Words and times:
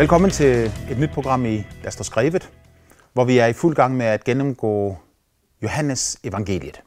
Velkommen 0.00 0.30
til 0.30 0.72
et 0.90 0.98
nyt 0.98 1.10
program 1.10 1.46
i 1.46 1.64
Der 1.84 1.90
står 1.90 2.04
skrevet, 2.04 2.50
hvor 3.12 3.24
vi 3.24 3.38
er 3.38 3.46
i 3.46 3.52
fuld 3.52 3.76
gang 3.76 3.96
med 3.96 4.06
at 4.06 4.24
gennemgå 4.24 4.96
Johannes 5.62 6.18
evangeliet. 6.24 6.82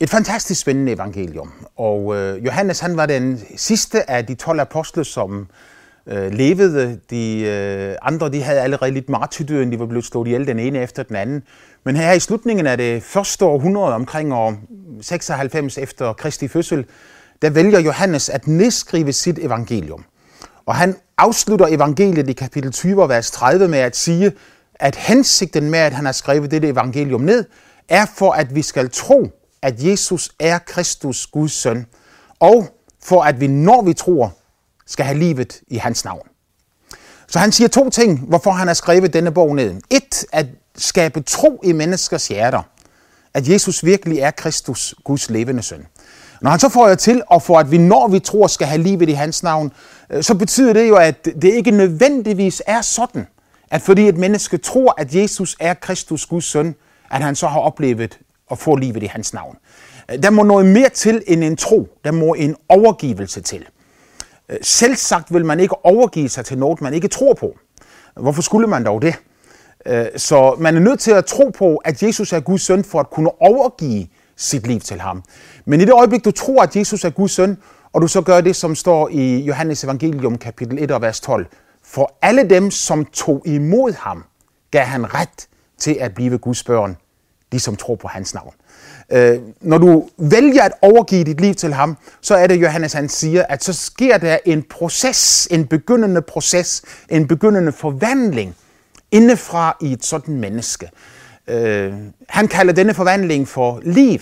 Et 0.00 0.10
fantastisk 0.10 0.60
spændende 0.60 0.92
evangelium. 0.92 1.52
Og 1.76 2.16
øh, 2.16 2.44
Johannes 2.44 2.80
han 2.80 2.96
var 2.96 3.06
den 3.06 3.40
sidste 3.56 4.10
af 4.10 4.26
de 4.26 4.34
12 4.34 4.60
apostle, 4.60 5.04
som 5.04 5.46
øh, 6.06 6.32
levede. 6.32 7.00
De 7.10 7.40
øh, 7.40 7.96
andre 8.02 8.28
de 8.28 8.42
havde 8.42 8.60
allerede 8.60 8.90
lidt 8.90 9.08
martyrdøden, 9.08 9.72
de 9.72 9.78
var 9.78 9.86
blevet 9.86 10.04
slået 10.04 10.26
ihjel 10.26 10.46
den 10.46 10.58
ene 10.58 10.78
efter 10.78 11.02
den 11.02 11.16
anden. 11.16 11.42
Men 11.84 11.96
her 11.96 12.12
i 12.12 12.20
slutningen 12.20 12.66
af 12.66 12.76
det 12.76 13.02
første 13.02 13.44
århundrede, 13.44 13.94
omkring 13.94 14.34
år 14.34 14.56
96 15.00 15.78
efter 15.78 16.12
Kristi 16.12 16.48
fødsel, 16.48 16.84
der 17.42 17.50
vælger 17.50 17.80
Johannes 17.80 18.28
at 18.28 18.46
nedskrive 18.46 19.12
sit 19.12 19.38
evangelium. 19.38 20.04
Og 20.66 20.74
han 20.74 20.96
afslutter 21.18 21.66
evangeliet 21.66 22.30
i 22.30 22.32
kapitel 22.32 22.72
20, 22.72 23.08
vers 23.08 23.30
30 23.30 23.68
med 23.68 23.78
at 23.78 23.96
sige, 23.96 24.32
at 24.74 24.96
hensigten 24.96 25.70
med, 25.70 25.78
at 25.78 25.92
han 25.92 26.04
har 26.04 26.12
skrevet 26.12 26.50
dette 26.50 26.68
evangelium 26.68 27.20
ned, 27.20 27.44
er 27.88 28.06
for, 28.16 28.32
at 28.32 28.54
vi 28.54 28.62
skal 28.62 28.90
tro, 28.90 29.30
at 29.62 29.82
Jesus 29.82 30.30
er 30.38 30.58
Kristus, 30.58 31.26
Guds 31.26 31.52
søn, 31.52 31.86
og 32.40 32.68
for 33.02 33.22
at 33.22 33.40
vi, 33.40 33.46
når 33.46 33.82
vi 33.82 33.94
tror, 33.94 34.34
skal 34.86 35.04
have 35.04 35.18
livet 35.18 35.60
i 35.68 35.76
hans 35.76 36.04
navn. 36.04 36.28
Så 37.28 37.38
han 37.38 37.52
siger 37.52 37.68
to 37.68 37.90
ting, 37.90 38.18
hvorfor 38.18 38.50
han 38.50 38.66
har 38.66 38.74
skrevet 38.74 39.12
denne 39.12 39.32
bog 39.32 39.54
ned. 39.56 39.74
Et, 39.90 40.24
at 40.32 40.46
skabe 40.76 41.20
tro 41.20 41.60
i 41.64 41.72
menneskers 41.72 42.28
hjerter, 42.28 42.62
at 43.34 43.48
Jesus 43.48 43.84
virkelig 43.84 44.18
er 44.18 44.30
Kristus, 44.30 44.94
Guds 45.04 45.30
levende 45.30 45.62
søn. 45.62 45.86
Når 46.40 46.50
han 46.50 46.60
så 46.60 46.68
får 46.68 46.88
jeg 46.88 46.98
til, 46.98 47.22
og 47.26 47.42
for 47.42 47.58
at 47.58 47.70
vi 47.70 47.78
når 47.78 48.08
vi 48.08 48.18
tror 48.18 48.46
skal 48.46 48.66
have 48.66 48.82
livet 48.82 49.08
i 49.08 49.12
hans 49.12 49.42
navn, 49.42 49.72
øh, 50.10 50.22
så 50.22 50.34
betyder 50.34 50.72
det 50.72 50.88
jo, 50.88 50.96
at 50.96 51.24
det 51.24 51.44
ikke 51.44 51.70
nødvendigvis 51.70 52.62
er 52.66 52.80
sådan, 52.80 53.26
at 53.70 53.82
fordi 53.82 54.08
et 54.08 54.16
menneske 54.16 54.56
tror, 54.56 54.94
at 54.98 55.14
Jesus 55.14 55.56
er 55.60 55.74
Kristus, 55.74 56.26
Guds 56.26 56.44
søn, 56.44 56.74
at 57.10 57.22
han 57.22 57.34
så 57.34 57.46
har 57.46 57.60
oplevet 57.60 58.18
at 58.50 58.58
få 58.58 58.76
livet 58.76 59.02
i 59.02 59.06
hans 59.06 59.34
navn. 59.34 59.56
Øh, 60.10 60.22
der 60.22 60.30
må 60.30 60.42
noget 60.42 60.66
mere 60.66 60.88
til 60.88 61.22
end 61.26 61.44
en 61.44 61.56
tro. 61.56 61.88
Der 62.04 62.12
må 62.12 62.34
en 62.34 62.56
overgivelse 62.68 63.40
til. 63.40 63.64
Øh, 64.48 64.56
selvsagt 64.62 65.34
vil 65.34 65.44
man 65.44 65.60
ikke 65.60 65.84
overgive 65.84 66.28
sig 66.28 66.44
til 66.44 66.58
noget, 66.58 66.80
man 66.80 66.94
ikke 66.94 67.08
tror 67.08 67.34
på. 67.34 67.56
Hvorfor 68.16 68.42
skulle 68.42 68.66
man 68.66 68.84
dog 68.84 69.02
det? 69.02 69.14
Så 70.16 70.56
man 70.58 70.76
er 70.76 70.80
nødt 70.80 71.00
til 71.00 71.10
at 71.10 71.24
tro 71.24 71.50
på, 71.58 71.76
at 71.76 72.02
Jesus 72.02 72.32
er 72.32 72.40
Guds 72.40 72.62
søn, 72.62 72.84
for 72.84 73.00
at 73.00 73.10
kunne 73.10 73.42
overgive 73.42 74.06
sit 74.36 74.66
liv 74.66 74.80
til 74.80 75.00
ham. 75.00 75.22
Men 75.64 75.80
i 75.80 75.84
det 75.84 75.92
øjeblik, 75.92 76.24
du 76.24 76.30
tror, 76.30 76.62
at 76.62 76.76
Jesus 76.76 77.04
er 77.04 77.10
Guds 77.10 77.32
søn, 77.32 77.58
og 77.92 78.02
du 78.02 78.06
så 78.06 78.20
gør 78.20 78.40
det, 78.40 78.56
som 78.56 78.74
står 78.74 79.08
i 79.08 79.36
Johannes 79.40 79.84
evangelium 79.84 80.38
kapitel 80.38 80.82
1 80.82 80.90
og 80.90 81.02
vers 81.02 81.20
12. 81.20 81.46
For 81.84 82.18
alle 82.22 82.50
dem, 82.50 82.70
som 82.70 83.04
tog 83.04 83.42
imod 83.46 83.92
ham, 83.92 84.24
gav 84.70 84.84
han 84.84 85.14
ret 85.14 85.48
til 85.78 85.96
at 86.00 86.14
blive 86.14 86.38
Guds 86.38 86.64
børn, 86.64 86.96
de 87.52 87.60
som 87.60 87.76
tror 87.76 87.94
på 87.94 88.08
hans 88.08 88.34
navn. 88.34 88.54
Øh, 89.12 89.38
når 89.60 89.78
du 89.78 90.08
vælger 90.18 90.62
at 90.62 90.72
overgive 90.82 91.24
dit 91.24 91.40
liv 91.40 91.54
til 91.54 91.74
ham, 91.74 91.96
så 92.20 92.34
er 92.34 92.46
det, 92.46 92.62
Johannes 92.62 92.92
han 92.92 93.08
siger, 93.08 93.44
at 93.48 93.64
så 93.64 93.72
sker 93.72 94.18
der 94.18 94.38
en 94.44 94.62
proces, 94.62 95.48
en 95.50 95.66
begyndende 95.66 96.22
proces, 96.22 96.82
en 97.10 97.28
begyndende 97.28 97.72
forvandling 97.72 98.56
indefra 99.10 99.76
i 99.80 99.92
et 99.92 100.04
sådan 100.04 100.36
menneske. 100.36 100.90
Øh, 101.48 101.94
han 102.28 102.48
kalder 102.48 102.72
denne 102.72 102.94
forvandling 102.94 103.48
for 103.48 103.80
liv, 103.84 104.18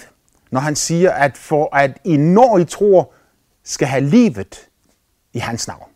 når 0.51 0.61
han 0.61 0.77
siger, 0.77 1.11
at 1.11 1.37
for 1.37 1.77
at 1.77 1.99
I 2.05 2.17
når 2.17 2.59
I 2.59 2.65
tror, 2.65 3.13
skal 3.65 3.89
have 3.89 4.05
livet 4.05 4.69
i 5.33 5.39
hans 5.39 5.69
navn. 5.69 5.89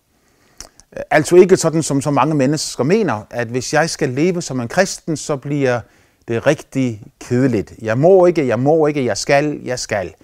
Øh, 0.96 1.02
altså 1.10 1.36
ikke 1.36 1.56
sådan, 1.56 1.82
som 1.82 2.00
så 2.00 2.10
mange 2.10 2.34
mennesker 2.34 2.84
mener, 2.84 3.26
at 3.30 3.48
hvis 3.48 3.74
jeg 3.74 3.90
skal 3.90 4.08
leve 4.08 4.42
som 4.42 4.60
en 4.60 4.68
kristen, 4.68 5.16
så 5.16 5.36
bliver 5.36 5.80
det 6.28 6.46
rigtig 6.46 7.02
kedeligt. 7.20 7.72
Jeg 7.82 7.98
må 7.98 8.26
ikke, 8.26 8.46
jeg 8.46 8.58
må 8.58 8.86
ikke, 8.86 9.04
jeg 9.04 9.16
skal, 9.16 9.60
jeg 9.64 9.78
skal. 9.78 10.14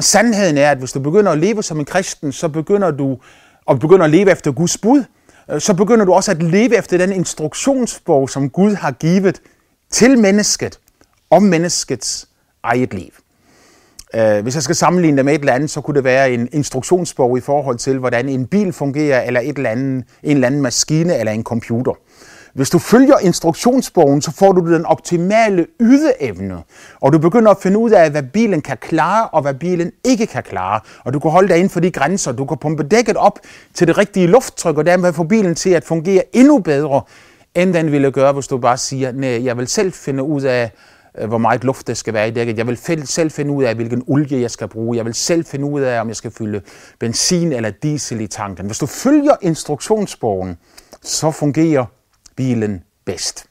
Sandheden 0.00 0.58
er, 0.58 0.70
at 0.70 0.78
hvis 0.78 0.92
du 0.92 1.00
begynder 1.00 1.32
at 1.32 1.38
leve 1.38 1.62
som 1.62 1.78
en 1.78 1.84
kristen, 1.84 2.32
så 2.32 2.48
begynder 2.48 2.90
du 2.90 3.18
og 3.66 3.80
begynder 3.80 4.04
at 4.04 4.10
leve 4.10 4.30
efter 4.30 4.52
Guds 4.52 4.78
bud, 4.78 5.04
øh, 5.50 5.60
så 5.60 5.74
begynder 5.74 6.04
du 6.04 6.12
også 6.12 6.30
at 6.30 6.42
leve 6.42 6.76
efter 6.76 6.98
den 6.98 7.12
instruktionsbog, 7.12 8.30
som 8.30 8.50
Gud 8.50 8.74
har 8.74 8.90
givet 8.90 9.40
til 9.90 10.18
mennesket 10.18 10.78
om 11.30 11.42
menneskets 11.42 12.28
eget 12.62 12.94
liv. 12.94 13.10
Øh, 14.14 14.42
hvis 14.42 14.54
jeg 14.54 14.62
skal 14.62 14.76
sammenligne 14.76 15.16
det 15.16 15.24
med 15.24 15.34
et 15.34 15.38
eller 15.38 15.52
andet, 15.52 15.70
så 15.70 15.80
kunne 15.80 15.94
det 15.94 16.04
være 16.04 16.32
en 16.32 16.48
instruktionsbog 16.52 17.38
i 17.38 17.40
forhold 17.40 17.78
til, 17.78 17.98
hvordan 17.98 18.28
en 18.28 18.46
bil 18.46 18.72
fungerer, 18.72 19.22
eller 19.22 19.40
et 19.40 19.56
eller 19.56 19.70
andet, 19.70 20.04
en 20.22 20.36
eller 20.36 20.46
anden 20.46 20.62
maskine 20.62 21.18
eller 21.18 21.32
en 21.32 21.44
computer. 21.44 21.92
Hvis 22.54 22.70
du 22.70 22.78
følger 22.78 23.18
instruktionsbogen, 23.18 24.22
så 24.22 24.32
får 24.32 24.52
du 24.52 24.72
den 24.72 24.86
optimale 24.86 25.66
ydeevne, 25.80 26.62
og 27.00 27.12
du 27.12 27.18
begynder 27.18 27.50
at 27.50 27.56
finde 27.62 27.78
ud 27.78 27.90
af, 27.90 28.10
hvad 28.10 28.22
bilen 28.22 28.60
kan 28.60 28.76
klare, 28.80 29.28
og 29.28 29.42
hvad 29.42 29.54
bilen 29.54 29.92
ikke 30.04 30.26
kan 30.26 30.42
klare. 30.42 30.80
Og 31.04 31.14
du 31.14 31.18
kan 31.18 31.30
holde 31.30 31.48
dig 31.48 31.56
inden 31.56 31.70
for 31.70 31.80
de 31.80 31.90
grænser. 31.90 32.32
Du 32.32 32.44
kan 32.44 32.58
pumpe 32.58 32.82
dækket 32.82 33.16
op 33.16 33.38
til 33.74 33.86
det 33.86 33.98
rigtige 33.98 34.26
lufttryk, 34.26 34.78
og 34.78 34.86
dermed 34.86 35.12
få 35.12 35.24
bilen 35.24 35.54
til 35.54 35.70
at 35.70 35.84
fungere 35.84 36.22
endnu 36.32 36.58
bedre, 36.58 37.02
end 37.54 37.74
den 37.74 37.92
ville 37.92 38.10
gøre, 38.10 38.32
hvis 38.32 38.48
du 38.48 38.58
bare 38.58 38.76
siger, 38.76 39.12
nej, 39.12 39.44
jeg 39.44 39.58
vil 39.58 39.66
selv 39.66 39.92
finde 39.92 40.22
ud 40.22 40.42
af, 40.42 40.70
øh, 41.18 41.28
hvor 41.28 41.38
meget 41.38 41.64
luft 41.64 41.86
der 41.86 41.94
skal 41.94 42.14
være 42.14 42.28
i 42.28 42.30
dækket. 42.30 42.58
Jeg 42.58 42.66
vil 42.66 43.06
selv 43.06 43.30
finde 43.30 43.52
ud 43.52 43.64
af, 43.64 43.74
hvilken 43.74 44.04
olie 44.06 44.40
jeg 44.40 44.50
skal 44.50 44.68
bruge. 44.68 44.96
Jeg 44.96 45.04
vil 45.04 45.14
selv 45.14 45.44
finde 45.44 45.64
ud 45.64 45.80
af, 45.80 46.00
om 46.00 46.08
jeg 46.08 46.16
skal 46.16 46.30
fylde 46.30 46.60
benzin 46.98 47.52
eller 47.52 47.70
diesel 47.70 48.20
i 48.20 48.26
tanken. 48.26 48.66
Hvis 48.66 48.78
du 48.78 48.86
følger 48.86 49.36
instruktionsbogen, 49.40 50.58
så 51.02 51.30
fungerer 51.30 51.84
bilen 52.36 52.82
bedst. 53.04 53.46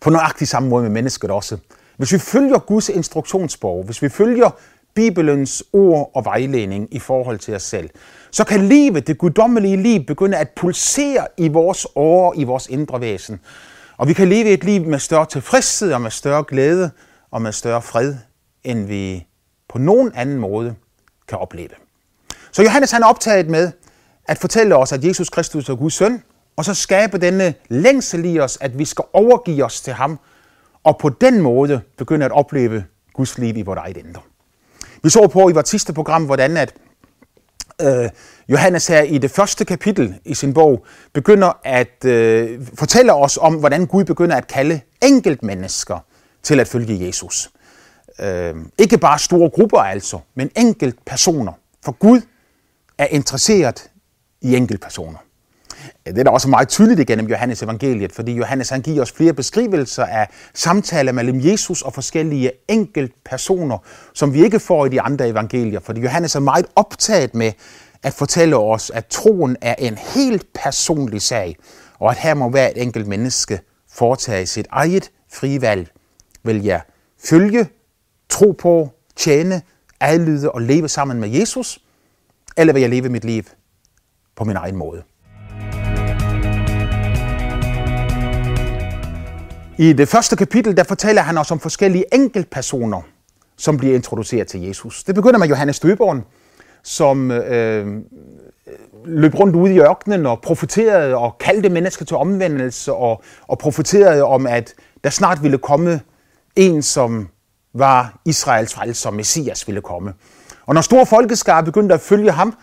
På 0.00 0.10
nøjagtig 0.10 0.48
samme 0.48 0.68
måde 0.68 0.82
med 0.82 0.90
mennesket 0.90 1.30
også. 1.30 1.58
Hvis 1.96 2.12
vi 2.12 2.18
følger 2.18 2.58
Guds 2.58 2.88
instruktionsbog, 2.88 3.84
hvis 3.84 4.02
vi 4.02 4.08
følger 4.08 4.50
Bibelens 4.96 5.64
ord 5.72 6.10
og 6.14 6.24
vejledning 6.24 6.88
i 6.94 6.98
forhold 6.98 7.38
til 7.38 7.54
os 7.54 7.62
selv, 7.62 7.90
så 8.30 8.44
kan 8.44 8.68
livet, 8.68 9.06
det 9.06 9.18
guddommelige 9.18 9.76
liv, 9.76 10.04
begynde 10.06 10.36
at 10.36 10.50
pulsere 10.56 11.26
i 11.36 11.48
vores 11.48 11.86
åre, 11.94 12.36
i 12.36 12.44
vores 12.44 12.66
indre 12.66 13.00
væsen. 13.00 13.40
Og 13.96 14.08
vi 14.08 14.12
kan 14.12 14.28
leve 14.28 14.48
et 14.48 14.64
liv 14.64 14.84
med 14.86 14.98
større 14.98 15.26
tilfredshed 15.26 15.92
og 15.92 16.00
med 16.00 16.10
større 16.10 16.44
glæde 16.48 16.90
og 17.30 17.42
med 17.42 17.52
større 17.52 17.82
fred, 17.82 18.14
end 18.64 18.86
vi 18.86 19.26
på 19.68 19.78
nogen 19.78 20.12
anden 20.14 20.38
måde 20.38 20.74
kan 21.28 21.38
opleve. 21.38 21.68
Så 22.52 22.62
Johannes 22.62 22.90
han 22.90 23.02
er 23.02 23.06
optaget 23.06 23.48
med 23.48 23.72
at 24.28 24.38
fortælle 24.38 24.76
os, 24.76 24.92
at 24.92 25.04
Jesus 25.04 25.30
Kristus 25.30 25.68
er 25.68 25.74
Guds 25.74 25.94
søn, 25.94 26.22
og 26.56 26.64
så 26.64 26.74
skabe 26.74 27.18
denne 27.18 27.54
længsel 27.68 28.24
i 28.24 28.38
os, 28.38 28.58
at 28.60 28.78
vi 28.78 28.84
skal 28.84 29.04
overgive 29.12 29.64
os 29.64 29.80
til 29.80 29.92
ham, 29.92 30.18
og 30.84 30.98
på 30.98 31.08
den 31.08 31.40
måde 31.40 31.80
begynde 31.98 32.24
at 32.24 32.32
opleve 32.32 32.84
Guds 33.12 33.38
liv 33.38 33.56
i 33.56 33.62
vores 33.62 33.78
eget 33.78 33.96
indre. 33.96 34.20
Vi 35.06 35.10
så 35.10 35.28
på 35.28 35.48
i 35.48 35.52
vores 35.52 35.68
sidste 35.68 35.92
program, 35.92 36.24
hvordan 36.24 36.56
at 36.56 36.74
øh, 37.82 38.10
Johannes 38.48 38.86
her 38.86 39.02
i 39.02 39.18
det 39.18 39.30
første 39.30 39.64
kapitel 39.64 40.14
i 40.24 40.34
sin 40.34 40.54
bog 40.54 40.86
begynder 41.12 41.60
at 41.64 42.04
øh, 42.04 42.66
fortælle 42.74 43.14
os 43.14 43.38
om, 43.40 43.54
hvordan 43.54 43.86
Gud 43.86 44.04
begynder 44.04 44.36
at 44.36 44.46
kalde 44.46 44.80
enkelt 45.02 45.42
mennesker 45.42 45.98
til 46.42 46.60
at 46.60 46.68
følge 46.68 47.06
Jesus. 47.06 47.50
Øh, 48.20 48.54
ikke 48.78 48.98
bare 48.98 49.18
store 49.18 49.50
grupper 49.50 49.78
altså, 49.78 50.18
men 50.34 50.50
enkelt 50.56 51.04
personer. 51.04 51.52
For 51.84 51.92
Gud 51.92 52.20
er 52.98 53.06
interesseret 53.06 53.90
i 54.40 54.56
enkelt 54.56 54.80
personer. 54.80 55.18
Øh, 56.06 56.14
det 56.14 56.20
er 56.20 56.24
da 56.24 56.30
også 56.30 56.48
meget 56.48 56.68
tydeligt 56.68 57.00
igennem 57.00 57.26
Johannes 57.26 57.62
evangeliet, 57.62 58.12
fordi 58.12 58.32
Johannes 58.32 58.70
han 58.70 58.80
giver 58.80 59.02
os 59.02 59.12
flere 59.12 59.32
beskrivelser 59.32 60.04
af 60.04 60.28
samtaler 60.54 61.12
mellem 61.12 61.40
Jesus 61.44 61.82
og 61.82 61.92
forskellige 61.94 62.50
enkelt 62.68 63.12
personer, 63.24 63.78
som 64.14 64.34
vi 64.34 64.44
ikke 64.44 64.60
får 64.60 64.86
i 64.86 64.88
de 64.88 65.00
andre 65.00 65.28
evangelier, 65.28 65.80
fordi 65.80 66.00
Johannes 66.00 66.34
er 66.34 66.40
meget 66.40 66.66
optaget 66.76 67.34
med 67.34 67.52
at 68.02 68.12
fortælle 68.12 68.56
os, 68.56 68.90
at 68.90 69.06
troen 69.06 69.56
er 69.60 69.74
en 69.78 69.98
helt 70.14 70.46
personlig 70.54 71.22
sag, 71.22 71.56
og 71.98 72.10
at 72.10 72.16
her 72.16 72.34
må 72.34 72.48
hver 72.48 72.68
enkelt 72.68 73.06
menneske 73.06 73.60
foretage 73.92 74.46
sit 74.46 74.66
eget 74.70 75.10
frivalg. 75.32 75.88
Vil 76.42 76.64
jeg 76.64 76.80
følge, 77.24 77.68
tro 78.28 78.52
på, 78.52 78.90
tjene, 79.16 79.62
adlyde 80.00 80.50
og 80.50 80.62
leve 80.62 80.88
sammen 80.88 81.20
med 81.20 81.28
Jesus, 81.28 81.78
eller 82.56 82.72
vil 82.72 82.80
jeg 82.80 82.90
leve 82.90 83.08
mit 83.08 83.24
liv 83.24 83.42
på 84.36 84.44
min 84.44 84.56
egen 84.56 84.76
måde? 84.76 85.02
I 89.78 89.92
det 89.92 90.08
første 90.08 90.36
kapitel, 90.36 90.76
der 90.76 90.84
fortæller 90.84 91.22
han 91.22 91.38
os 91.38 91.50
om 91.50 91.60
forskellige 91.60 92.14
enkeltpersoner, 92.14 93.00
som 93.56 93.76
bliver 93.76 93.94
introduceret 93.94 94.46
til 94.46 94.62
Jesus. 94.62 95.04
Det 95.04 95.14
begynder 95.14 95.38
med 95.38 95.48
Johannes 95.48 95.80
Døberen, 95.80 96.24
som 96.82 97.30
øh, 97.30 97.86
løb 99.04 99.34
rundt 99.34 99.56
ude 99.56 99.74
i 99.74 99.80
ørkenen 99.80 100.26
og 100.26 100.40
profeterede 100.40 101.16
og 101.16 101.38
kaldte 101.38 101.68
mennesker 101.68 102.04
til 102.04 102.16
omvendelse 102.16 102.92
og, 102.92 103.22
og 103.46 103.58
profeterede 103.58 104.24
om, 104.24 104.46
at 104.46 104.74
der 105.04 105.10
snart 105.10 105.42
ville 105.42 105.58
komme 105.58 106.00
en, 106.56 106.82
som 106.82 107.28
var 107.74 108.20
Israels 108.24 108.74
frelser, 108.74 109.10
Messias 109.10 109.66
ville 109.66 109.80
komme. 109.80 110.12
Og 110.66 110.74
når 110.74 110.80
store 110.80 111.06
folkeskare 111.06 111.64
begyndte 111.64 111.94
at 111.94 112.00
følge 112.00 112.30
ham, 112.30 112.54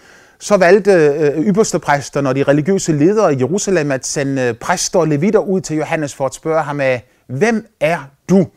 så 0.43 0.57
valgte 0.57 0.91
øh, 0.91 1.45
ypperste 1.45 1.75
og 2.15 2.35
de 2.35 2.43
religiøse 2.43 2.91
ledere 2.91 3.33
i 3.33 3.37
Jerusalem 3.39 3.91
at 3.91 4.05
sende 4.05 4.41
øh, 4.41 4.53
præster 4.53 4.99
og 4.99 5.07
levitter 5.07 5.39
ud 5.39 5.61
til 5.61 5.77
Johannes 5.77 6.15
for 6.15 6.25
at 6.25 6.33
spørge 6.33 6.63
ham 6.63 6.79
af, 6.79 7.05
hvem 7.27 7.67
er 7.79 7.99
du? 8.29 8.47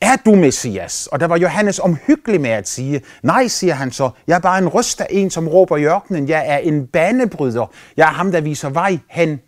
Er 0.00 0.16
du 0.24 0.34
Messias? 0.34 1.06
Og 1.06 1.20
der 1.20 1.26
var 1.26 1.36
Johannes 1.36 1.78
omhyggelig 1.78 2.40
med 2.40 2.50
at 2.50 2.68
sige, 2.68 3.02
nej, 3.22 3.48
siger 3.48 3.74
han 3.74 3.92
så, 3.92 4.10
jeg 4.26 4.34
er 4.34 4.38
bare 4.38 4.58
en 4.58 4.68
røst 4.68 5.00
af 5.00 5.06
en, 5.10 5.30
som 5.30 5.48
råber 5.48 5.76
i 5.76 5.84
ørkenen. 5.84 6.28
Jeg 6.28 6.44
er 6.46 6.58
en 6.58 6.86
banebryder. 6.86 7.72
Jeg 7.96 8.08
er 8.08 8.12
ham, 8.12 8.32
der 8.32 8.40
viser 8.40 8.68
vej 8.68 8.98
hen 9.08 9.40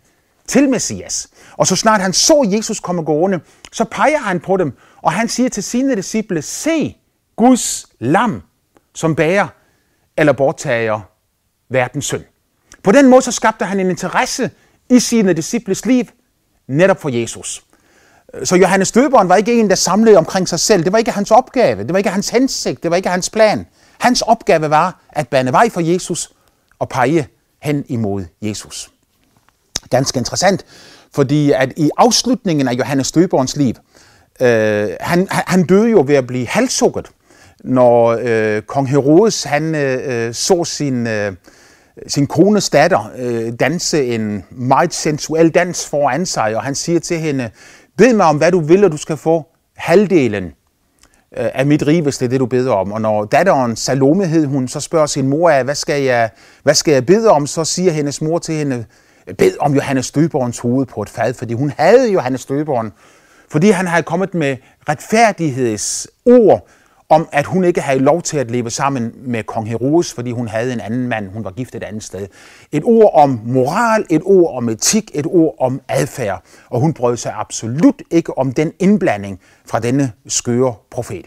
til 0.47 0.69
Messias. 0.69 1.27
Og 1.57 1.67
så 1.67 1.75
snart 1.75 2.01
han 2.01 2.13
så 2.13 2.49
Jesus 2.55 2.79
komme 2.79 3.03
gående, 3.03 3.39
så 3.71 3.83
peger 3.83 4.19
han 4.19 4.39
på 4.39 4.57
dem, 4.57 4.73
og 5.01 5.11
han 5.11 5.27
siger 5.27 5.49
til 5.49 5.63
sine 5.63 5.95
disciple, 5.95 6.41
se 6.41 6.97
Guds 7.35 7.85
lam, 7.99 8.41
som 8.95 9.15
bærer 9.15 9.47
eller 10.17 10.33
borttager 10.33 11.16
verdens 11.69 12.05
synd. 12.05 12.23
På 12.83 12.91
den 12.91 13.09
måde 13.09 13.21
så 13.21 13.31
skabte 13.31 13.65
han 13.65 13.79
en 13.79 13.89
interesse 13.89 14.51
i 14.89 14.99
sine 14.99 15.33
disciples 15.33 15.85
liv, 15.85 16.05
netop 16.67 17.01
for 17.01 17.09
Jesus. 17.09 17.63
Så 18.43 18.55
Johannes 18.55 18.91
Døberen 18.91 19.29
var 19.29 19.35
ikke 19.35 19.59
en, 19.59 19.69
der 19.69 19.75
samlede 19.75 20.17
omkring 20.17 20.49
sig 20.49 20.59
selv. 20.59 20.83
Det 20.83 20.91
var 20.91 20.97
ikke 20.97 21.11
hans 21.11 21.31
opgave. 21.31 21.83
Det 21.83 21.93
var 21.93 21.97
ikke 21.97 22.09
hans 22.09 22.29
hensigt. 22.29 22.83
Det 22.83 22.91
var 22.91 22.97
ikke 22.97 23.09
hans 23.09 23.29
plan. 23.29 23.67
Hans 23.99 24.21
opgave 24.21 24.69
var 24.69 24.99
at 25.09 25.27
bane 25.27 25.51
vej 25.51 25.69
for 25.69 25.81
Jesus 25.81 26.31
og 26.79 26.89
pege 26.89 27.27
hen 27.61 27.85
imod 27.87 28.25
Jesus. 28.41 28.91
Ganske 29.89 30.17
interessant, 30.17 30.65
fordi 31.15 31.51
at 31.51 31.73
i 31.77 31.89
afslutningen 31.97 32.67
af 32.67 32.73
Johannes 32.73 33.11
Døberens 33.11 33.55
liv, 33.55 33.73
øh, 34.41 34.89
han, 34.99 35.27
han 35.29 35.63
døde 35.63 35.89
jo 35.89 36.03
ved 36.07 36.15
at 36.15 36.27
blive 36.27 36.47
halshugget, 36.47 37.07
når 37.63 38.19
øh, 38.21 38.61
kong 38.61 38.89
Herodes 38.89 39.43
han 39.43 39.75
øh, 39.75 40.27
øh 40.27 40.33
så 40.33 40.63
sin, 40.63 41.07
øh, 41.07 41.33
sin 42.07 42.27
kones 42.27 42.69
datter 42.69 43.11
øh, 43.17 43.53
danse 43.59 44.05
en 44.05 44.43
meget 44.51 44.93
sensuel 44.93 45.49
dans 45.49 45.89
foran 45.89 46.25
sig, 46.25 46.55
og 46.55 46.63
han 46.63 46.75
siger 46.75 46.99
til 46.99 47.19
hende, 47.19 47.49
bed 47.97 48.13
mig 48.13 48.25
om, 48.25 48.37
hvad 48.37 48.51
du 48.51 48.59
vil, 48.59 48.83
og 48.83 48.91
du 48.91 48.97
skal 48.97 49.17
få 49.17 49.45
halvdelen 49.75 50.43
øh, 51.37 51.49
af 51.53 51.65
mit 51.65 51.87
rige, 51.87 52.01
hvis 52.01 52.17
det 52.17 52.25
er 52.25 52.29
det, 52.29 52.39
du 52.39 52.45
beder 52.45 52.73
om. 52.73 52.91
Og 52.91 53.01
når 53.01 53.25
datteren 53.25 53.75
Salome 53.75 54.25
hed 54.25 54.45
hun, 54.45 54.67
så 54.67 54.79
spørger 54.79 55.05
sin 55.05 55.27
mor 55.27 55.49
af, 55.49 55.63
hvad 55.63 55.75
skal 55.75 56.01
jeg, 56.01 56.29
hvad 56.63 56.73
skal 56.73 56.91
jeg 56.91 57.05
bede 57.05 57.29
om? 57.31 57.47
Så 57.47 57.65
siger 57.65 57.91
hendes 57.91 58.21
mor 58.21 58.39
til 58.39 58.55
hende, 58.55 58.85
bed 59.37 59.53
om 59.59 59.75
Johannes 59.75 60.11
Døberens 60.11 60.59
hoved 60.59 60.85
på 60.85 61.01
et 61.01 61.09
fad, 61.09 61.33
fordi 61.33 61.53
hun 61.53 61.73
havde 61.77 62.11
Johannes 62.11 62.45
Døberen, 62.45 62.91
fordi 63.49 63.69
han 63.69 63.87
havde 63.87 64.03
kommet 64.03 64.33
med 64.33 64.57
retfærdighedsord 64.89 66.67
om, 67.09 67.29
at 67.31 67.45
hun 67.45 67.63
ikke 67.63 67.81
havde 67.81 67.99
lov 67.99 68.21
til 68.21 68.37
at 68.37 68.51
leve 68.51 68.69
sammen 68.69 69.13
med 69.17 69.43
kong 69.43 69.69
Herodes, 69.69 70.13
fordi 70.13 70.31
hun 70.31 70.47
havde 70.47 70.73
en 70.73 70.79
anden 70.79 71.07
mand, 71.07 71.29
hun 71.29 71.43
var 71.43 71.51
gift 71.51 71.75
et 71.75 71.83
andet 71.83 72.03
sted. 72.03 72.27
Et 72.71 72.83
ord 72.85 73.11
om 73.13 73.41
moral, 73.45 74.05
et 74.09 74.21
ord 74.25 74.57
om 74.57 74.69
etik, 74.69 75.11
et 75.13 75.25
ord 75.25 75.55
om 75.59 75.81
adfærd, 75.87 76.43
og 76.69 76.79
hun 76.79 76.93
brød 76.93 77.17
sig 77.17 77.33
absolut 77.35 78.01
ikke 78.11 78.37
om 78.37 78.51
den 78.51 78.73
indblanding 78.79 79.39
fra 79.65 79.79
denne 79.79 80.11
skøre 80.27 80.75
profet. 80.91 81.25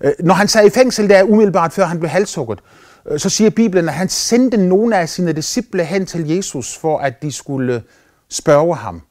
Øh, 0.00 0.12
når 0.20 0.34
han 0.34 0.48
sad 0.48 0.66
i 0.66 0.70
fængsel 0.70 1.08
der 1.08 1.22
umiddelbart 1.22 1.72
før 1.72 1.84
han 1.84 1.98
blev 1.98 2.10
halshugget, 2.10 2.60
øh, 3.10 3.18
så 3.18 3.30
siger 3.30 3.50
Bibelen, 3.50 3.88
at 3.88 3.94
han 3.94 4.08
sendte 4.08 4.56
nogle 4.56 4.96
af 4.96 5.08
sine 5.08 5.32
disciple 5.32 5.84
hen 5.84 6.06
til 6.06 6.28
Jesus, 6.28 6.76
for 6.76 6.98
at 6.98 7.22
de 7.22 7.32
skulle 7.32 7.74
øh, 7.74 7.80
spørge 8.28 8.76
ham, 8.76 9.02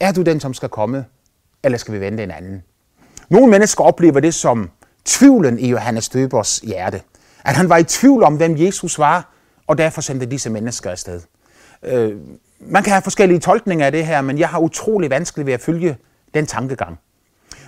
er 0.00 0.12
du 0.12 0.22
den, 0.22 0.40
som 0.40 0.54
skal 0.54 0.68
komme, 0.68 1.04
eller 1.64 1.78
skal 1.78 1.94
vi 1.94 2.00
vente 2.00 2.22
en 2.22 2.30
anden? 2.30 2.62
Nogle 3.28 3.50
mennesker 3.50 3.84
oplever 3.84 4.20
det 4.20 4.34
som 4.34 4.70
tvivlen 5.04 5.58
i 5.58 5.70
Johannes 5.70 6.08
Døbers 6.08 6.58
hjerte. 6.58 7.02
At 7.44 7.56
han 7.56 7.68
var 7.68 7.76
i 7.76 7.84
tvivl 7.84 8.22
om, 8.22 8.36
hvem 8.36 8.56
Jesus 8.58 8.98
var, 8.98 9.32
og 9.66 9.78
derfor 9.78 10.00
sendte 10.00 10.26
disse 10.26 10.50
mennesker 10.50 10.90
afsted. 10.90 11.20
Øh, 11.82 12.16
man 12.60 12.82
kan 12.82 12.92
have 12.92 13.02
forskellige 13.02 13.40
tolkninger 13.40 13.86
af 13.86 13.92
det 13.92 14.06
her, 14.06 14.20
men 14.20 14.38
jeg 14.38 14.48
har 14.48 14.58
utrolig 14.58 15.10
vanskeligt 15.10 15.46
ved 15.46 15.52
at 15.52 15.60
følge 15.60 15.96
den 16.34 16.46
tankegang. 16.46 16.98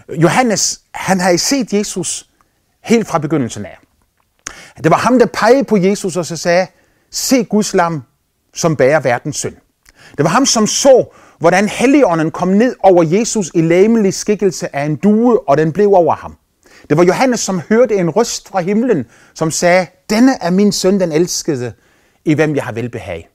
Johannes, 0.08 0.80
han 0.94 1.20
havde 1.20 1.38
set 1.38 1.72
Jesus 1.72 2.30
helt 2.80 3.06
fra 3.06 3.18
begyndelsen 3.18 3.64
af. 3.66 3.78
Det 4.84 4.90
var 4.90 4.96
ham, 4.96 5.18
der 5.18 5.26
pegede 5.26 5.64
på 5.64 5.76
Jesus 5.76 6.16
og 6.16 6.26
så 6.26 6.36
sagde, 6.36 6.66
se 7.10 7.44
Guds 7.44 7.74
lam, 7.74 8.02
som 8.54 8.76
bærer 8.76 9.00
verdens 9.00 9.36
synd. 9.36 9.54
Det 10.16 10.24
var 10.24 10.30
ham, 10.30 10.46
som 10.46 10.66
så, 10.66 11.06
hvordan 11.38 11.68
Helligånden 11.68 12.30
kom 12.30 12.48
ned 12.48 12.76
over 12.80 13.02
Jesus 13.02 13.50
i 13.54 13.60
læmelig 13.60 14.14
skikkelse 14.14 14.76
af 14.76 14.84
en 14.84 14.96
due, 14.96 15.48
og 15.48 15.56
den 15.56 15.72
blev 15.72 15.94
over 15.94 16.14
ham. 16.14 16.36
Det 16.90 16.96
var 16.96 17.04
Johannes, 17.04 17.40
som 17.40 17.60
hørte 17.68 17.94
en 17.94 18.10
røst 18.10 18.48
fra 18.48 18.60
himlen, 18.60 19.06
som 19.34 19.50
sagde, 19.50 19.86
denne 20.10 20.42
er 20.42 20.50
min 20.50 20.72
søn, 20.72 21.00
den 21.00 21.12
elskede, 21.12 21.72
i 22.24 22.34
hvem 22.34 22.54
jeg 22.54 22.64
har 22.64 22.72
velbehag. 22.72 23.28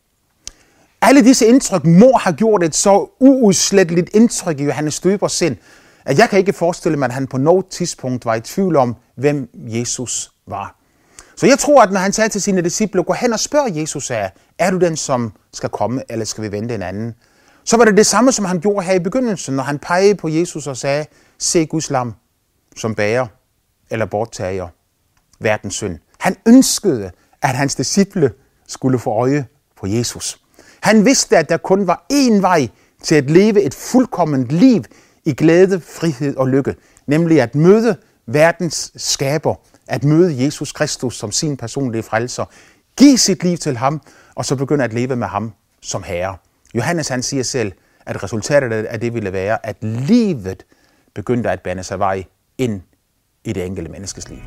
Alle 1.02 1.22
disse 1.22 1.46
indtryk 1.46 1.86
må 1.86 2.18
have 2.18 2.36
gjort 2.36 2.64
et 2.64 2.76
så 2.76 3.10
uudsletteligt 3.20 4.10
indtryk 4.14 4.60
i 4.60 4.64
Johannes 4.64 5.00
Døbers 5.00 5.32
sind, 5.32 5.58
at 6.06 6.18
jeg 6.18 6.30
kan 6.30 6.40
ikke 6.40 6.54
forestille 6.54 6.98
mig, 6.98 7.06
at 7.06 7.14
han 7.14 7.28
på 7.28 7.38
noget 7.38 7.66
tidspunkt 7.68 8.26
var 8.26 8.36
i 8.36 8.42
tvivl 8.42 8.76
om, 8.76 8.96
hvem 9.16 9.50
Jesus 9.56 10.32
var. 10.48 10.76
Så 11.36 11.48
jeg 11.48 11.60
tror, 11.60 11.82
at 11.82 11.92
når 11.92 12.00
han 12.00 12.14
sagde 12.14 12.30
til 12.30 12.42
sine 12.42 12.62
disciple, 12.62 13.04
gå 13.04 13.14
hen 13.14 13.34
og 13.34 13.40
spørg 13.40 13.78
Jesus 13.78 14.12
af, 14.12 14.32
er 14.60 14.72
du 14.72 14.78
den, 14.78 14.98
som 14.98 15.34
skal 15.54 15.70
komme, 15.70 16.02
eller 16.10 16.26
skal 16.26 16.44
vi 16.44 16.52
vente 16.52 16.76
en 16.76 16.82
anden? 16.82 17.14
Så 17.64 17.78
var 17.78 17.86
det 17.86 17.98
det 17.98 18.06
samme, 18.06 18.32
som 18.32 18.46
han 18.46 18.60
gjorde 18.60 18.86
her 18.86 18.94
i 18.94 19.00
begyndelsen, 19.00 19.56
når 19.56 19.64
han 19.64 19.80
pegede 19.80 20.16
på 20.16 20.28
Jesus 20.28 20.68
og 20.68 20.78
sagde, 20.78 21.06
se 21.40 21.66
Guds 21.66 21.90
lam, 21.90 22.14
som 22.78 22.96
bærer 22.96 23.28
eller 23.92 24.06
borttager 24.06 24.68
verdens 25.40 25.76
synd. 25.76 25.98
Han 26.20 26.36
ønskede, 26.48 27.12
at 27.42 27.56
hans 27.56 27.76
disciple 27.76 28.32
skulle 28.68 29.00
få 29.00 29.10
øje 29.10 29.46
på 29.78 29.88
Jesus. 29.88 30.40
Han 30.82 31.06
vidste, 31.06 31.38
at 31.38 31.50
der 31.50 31.58
kun 31.58 31.88
var 31.88 32.06
én 32.14 32.42
vej 32.42 32.68
til 33.04 33.16
at 33.16 33.30
leve 33.32 33.62
et 33.62 33.74
fuldkomment 33.74 34.52
liv 34.52 34.84
i 35.26 35.34
glæde, 35.34 35.82
frihed 35.82 36.36
og 36.36 36.48
lykke, 36.48 36.76
nemlig 37.08 37.42
at 37.42 37.56
møde 37.56 37.98
verdens 38.26 38.92
skaber, 38.96 39.56
at 39.88 40.04
møde 40.04 40.46
Jesus 40.46 40.72
Kristus 40.72 41.18
som 41.18 41.32
sin 41.32 41.58
personlige 41.58 42.04
frelser, 42.04 42.46
give 42.98 43.18
sit 43.18 43.44
liv 43.44 43.58
til 43.58 43.78
ham, 43.78 44.02
og 44.36 44.46
så 44.46 44.56
begynde 44.56 44.84
at 44.84 44.94
leve 44.94 45.16
med 45.16 45.28
ham 45.28 45.54
som 45.82 46.04
herre. 46.04 46.38
Johannes 46.74 47.08
han 47.08 47.24
siger 47.24 47.44
selv, 47.44 47.72
at 48.06 48.24
resultatet 48.24 48.72
af 48.72 49.00
det 49.00 49.14
ville 49.14 49.34
være, 49.34 49.66
at 49.66 49.78
livet 49.82 50.66
begyndte 51.14 51.52
at 51.52 51.62
bande 51.62 51.84
sig 51.84 52.00
vej 52.00 52.24
ind 52.58 52.82
i 53.46 53.54
det 53.54 53.66
enkelte 53.66 53.92
menneskes 53.92 54.30
liv. 54.30 54.40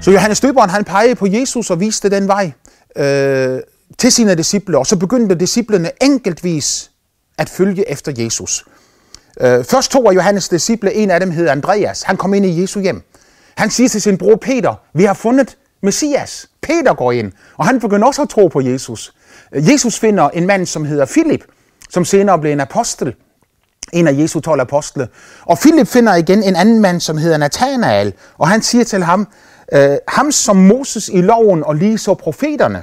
Så 0.00 0.10
Johannes 0.10 0.40
Døberen 0.40 0.70
han 0.70 0.84
pegede 0.84 1.14
på 1.14 1.26
Jesus 1.26 1.70
og 1.70 1.80
viste 1.80 2.10
den 2.10 2.28
vej 2.28 2.52
øh, 2.96 3.60
til 3.98 4.12
sine 4.12 4.34
disciple, 4.34 4.78
og 4.78 4.86
så 4.86 4.96
begyndte 4.96 5.34
disciplene 5.34 5.90
enkeltvis 6.02 6.90
at 7.38 7.48
følge 7.48 7.90
efter 7.90 8.12
Jesus. 8.18 8.64
Øh, 9.40 9.64
først 9.64 9.90
to 9.90 10.08
af 10.08 10.14
Johannes 10.14 10.48
disciple, 10.48 10.94
en 10.94 11.10
af 11.10 11.20
dem 11.20 11.30
hed 11.30 11.48
Andreas, 11.48 12.02
han 12.02 12.16
kom 12.16 12.34
ind 12.34 12.46
i 12.46 12.60
Jesu 12.60 12.80
hjem. 12.80 13.02
Han 13.56 13.70
siger 13.70 13.88
til 13.88 14.02
sin 14.02 14.18
bror 14.18 14.36
Peter, 14.36 14.74
vi 14.94 15.04
har 15.04 15.14
fundet 15.14 15.56
Messias. 15.82 16.48
Peter 16.62 16.94
går 16.94 17.12
ind, 17.12 17.32
og 17.56 17.66
han 17.66 17.80
begynder 17.80 18.06
også 18.06 18.22
at 18.22 18.28
tro 18.28 18.48
på 18.48 18.60
Jesus. 18.60 19.12
Øh, 19.52 19.70
Jesus 19.70 19.98
finder 19.98 20.30
en 20.30 20.46
mand, 20.46 20.66
som 20.66 20.84
hedder 20.84 21.04
Filip, 21.04 21.44
som 21.90 22.04
senere 22.04 22.38
blev 22.38 22.52
en 22.52 22.60
apostel 22.60 23.14
en 23.92 24.08
af 24.08 24.12
Jesu 24.12 24.40
12 24.40 24.60
apostle. 24.60 25.08
Og 25.42 25.58
Philip 25.58 25.88
finder 25.88 26.14
igen 26.14 26.42
en 26.42 26.56
anden 26.56 26.80
mand, 26.80 27.00
som 27.00 27.16
hedder 27.16 27.36
Nathanael, 27.36 28.14
og 28.38 28.48
han 28.48 28.62
siger 28.62 28.84
til 28.84 29.04
ham, 29.04 29.28
øh, 29.72 29.96
ham 30.08 30.32
som 30.32 30.56
Moses 30.56 31.08
i 31.08 31.20
loven 31.20 31.64
og 31.64 31.74
lige 31.74 31.98
så 31.98 32.14
profeterne 32.14 32.82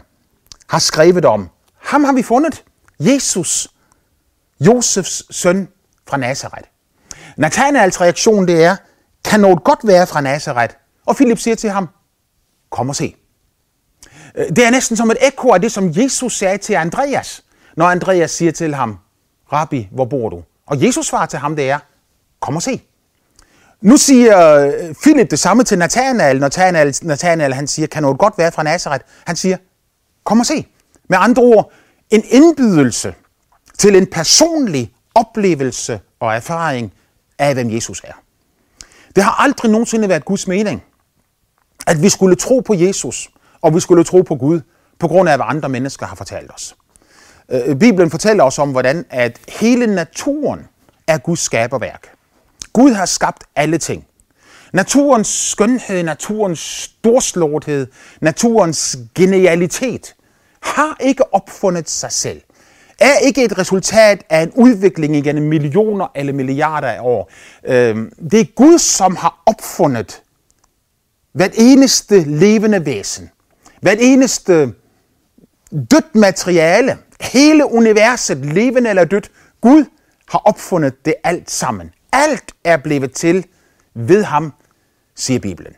har 0.69 0.79
skrevet 0.79 1.25
om, 1.25 1.49
ham 1.81 2.03
har 2.03 2.13
vi 2.13 2.23
fundet, 2.23 2.63
Jesus, 2.99 3.67
Josefs 4.59 5.35
søn 5.35 5.67
fra 6.09 6.17
Nazareth. 6.17 6.67
Nathanaels 7.37 8.01
reaktion 8.01 8.47
det 8.47 8.63
er, 8.63 8.75
kan 9.25 9.39
noget 9.39 9.63
godt 9.63 9.79
være 9.83 10.07
fra 10.07 10.21
Nazareth? 10.21 10.75
Og 11.05 11.15
Philip 11.15 11.39
siger 11.39 11.55
til 11.55 11.69
ham, 11.69 11.89
kom 12.69 12.89
og 12.89 12.95
se. 12.95 13.15
Øh, 14.35 14.49
det 14.49 14.65
er 14.65 14.69
næsten 14.69 14.97
som 14.97 15.11
et 15.11 15.17
ekko 15.21 15.49
af 15.49 15.61
det, 15.61 15.71
som 15.71 15.91
Jesus 15.95 16.37
sagde 16.37 16.57
til 16.57 16.73
Andreas, 16.73 17.43
når 17.77 17.85
Andreas 17.85 18.31
siger 18.31 18.51
til 18.51 18.75
ham, 18.75 18.97
Rabbi, 19.53 19.89
hvor 19.91 20.05
bor 20.05 20.29
du? 20.29 20.43
Og 20.69 20.83
Jesus 20.83 21.05
svar 21.07 21.25
til 21.25 21.39
ham, 21.39 21.55
det 21.55 21.69
er, 21.69 21.79
kom 22.39 22.55
og 22.55 22.61
se. 22.61 22.81
Nu 23.81 23.97
siger 23.97 24.55
øh, 24.55 24.95
Philip 25.01 25.31
det 25.31 25.39
samme 25.39 25.63
til 25.63 25.77
Nathanael. 25.77 26.39
Nathanael, 26.39 26.95
Nathanael 27.01 27.53
han 27.53 27.67
siger, 27.67 27.87
kan 27.87 28.03
noget 28.03 28.17
godt 28.17 28.37
være 28.37 28.51
fra 28.51 28.63
Nazareth? 28.63 29.05
Han 29.25 29.35
siger, 29.35 29.57
kom 30.23 30.39
og 30.39 30.45
se. 30.45 30.67
Med 31.09 31.17
andre 31.21 31.43
ord, 31.43 31.71
en 32.09 32.23
indbydelse 32.29 33.13
til 33.77 33.95
en 33.95 34.07
personlig 34.07 34.93
oplevelse 35.15 35.99
og 36.19 36.35
erfaring 36.35 36.93
af, 37.39 37.53
hvem 37.53 37.69
Jesus 37.69 38.01
er. 38.03 38.13
Det 39.15 39.23
har 39.23 39.43
aldrig 39.43 39.71
nogensinde 39.71 40.09
været 40.09 40.25
Guds 40.25 40.47
mening, 40.47 40.83
at 41.87 42.01
vi 42.01 42.09
skulle 42.09 42.35
tro 42.35 42.59
på 42.59 42.73
Jesus, 42.73 43.29
og 43.61 43.75
vi 43.75 43.79
skulle 43.79 44.03
tro 44.03 44.21
på 44.21 44.35
Gud, 44.35 44.61
på 44.99 45.07
grund 45.07 45.29
af, 45.29 45.37
hvad 45.37 45.45
andre 45.49 45.69
mennesker 45.69 46.05
har 46.05 46.15
fortalt 46.15 46.51
os. 46.53 46.75
Øh, 47.51 47.75
Bibelen 47.75 48.11
fortæller 48.11 48.43
os 48.43 48.59
om, 48.59 48.71
hvordan 48.71 49.05
at 49.09 49.37
hele 49.47 49.87
naturen 49.87 50.67
er 51.07 51.17
Guds 51.17 51.39
skaberværk. 51.39 52.07
Gud 52.73 52.91
har 52.91 53.05
skabt 53.05 53.43
alle 53.55 53.77
ting. 53.77 54.05
Naturens 54.73 55.27
skønhed, 55.27 56.03
naturens 56.03 56.59
storslåthed, 56.59 57.87
naturens 58.21 58.97
genialitet 59.15 60.15
har 60.61 60.97
ikke 60.99 61.33
opfundet 61.33 61.89
sig 61.89 62.11
selv. 62.11 62.41
Er 62.99 63.17
ikke 63.17 63.43
et 63.43 63.57
resultat 63.57 64.23
af 64.29 64.41
en 64.41 64.51
udvikling 64.55 65.15
igennem 65.15 65.43
millioner 65.43 66.07
eller 66.15 66.33
milliarder 66.33 66.87
af 66.87 66.99
år. 67.01 67.31
Øh, 67.63 67.95
det 68.31 68.39
er 68.39 68.45
Gud, 68.55 68.79
som 68.79 69.15
har 69.15 69.43
opfundet 69.45 70.21
hvert 71.33 71.53
eneste 71.53 72.23
levende 72.23 72.85
væsen. 72.85 73.29
Hvert 73.81 73.97
eneste 74.01 74.73
dødt 75.71 76.15
materiale. 76.15 76.97
Hele 77.21 77.71
universet, 77.71 78.45
levende 78.45 78.89
eller 78.89 79.05
dødt. 79.05 79.31
Gud 79.61 79.85
har 80.29 80.39
opfundet 80.39 81.05
det 81.05 81.13
alt 81.23 81.51
sammen. 81.51 81.91
Alt 82.11 82.51
er 82.63 82.77
blevet 82.77 83.11
til 83.11 83.45
ved 83.93 84.23
ham, 84.23 84.53
siger 85.15 85.39
Bibelen. 85.39 85.73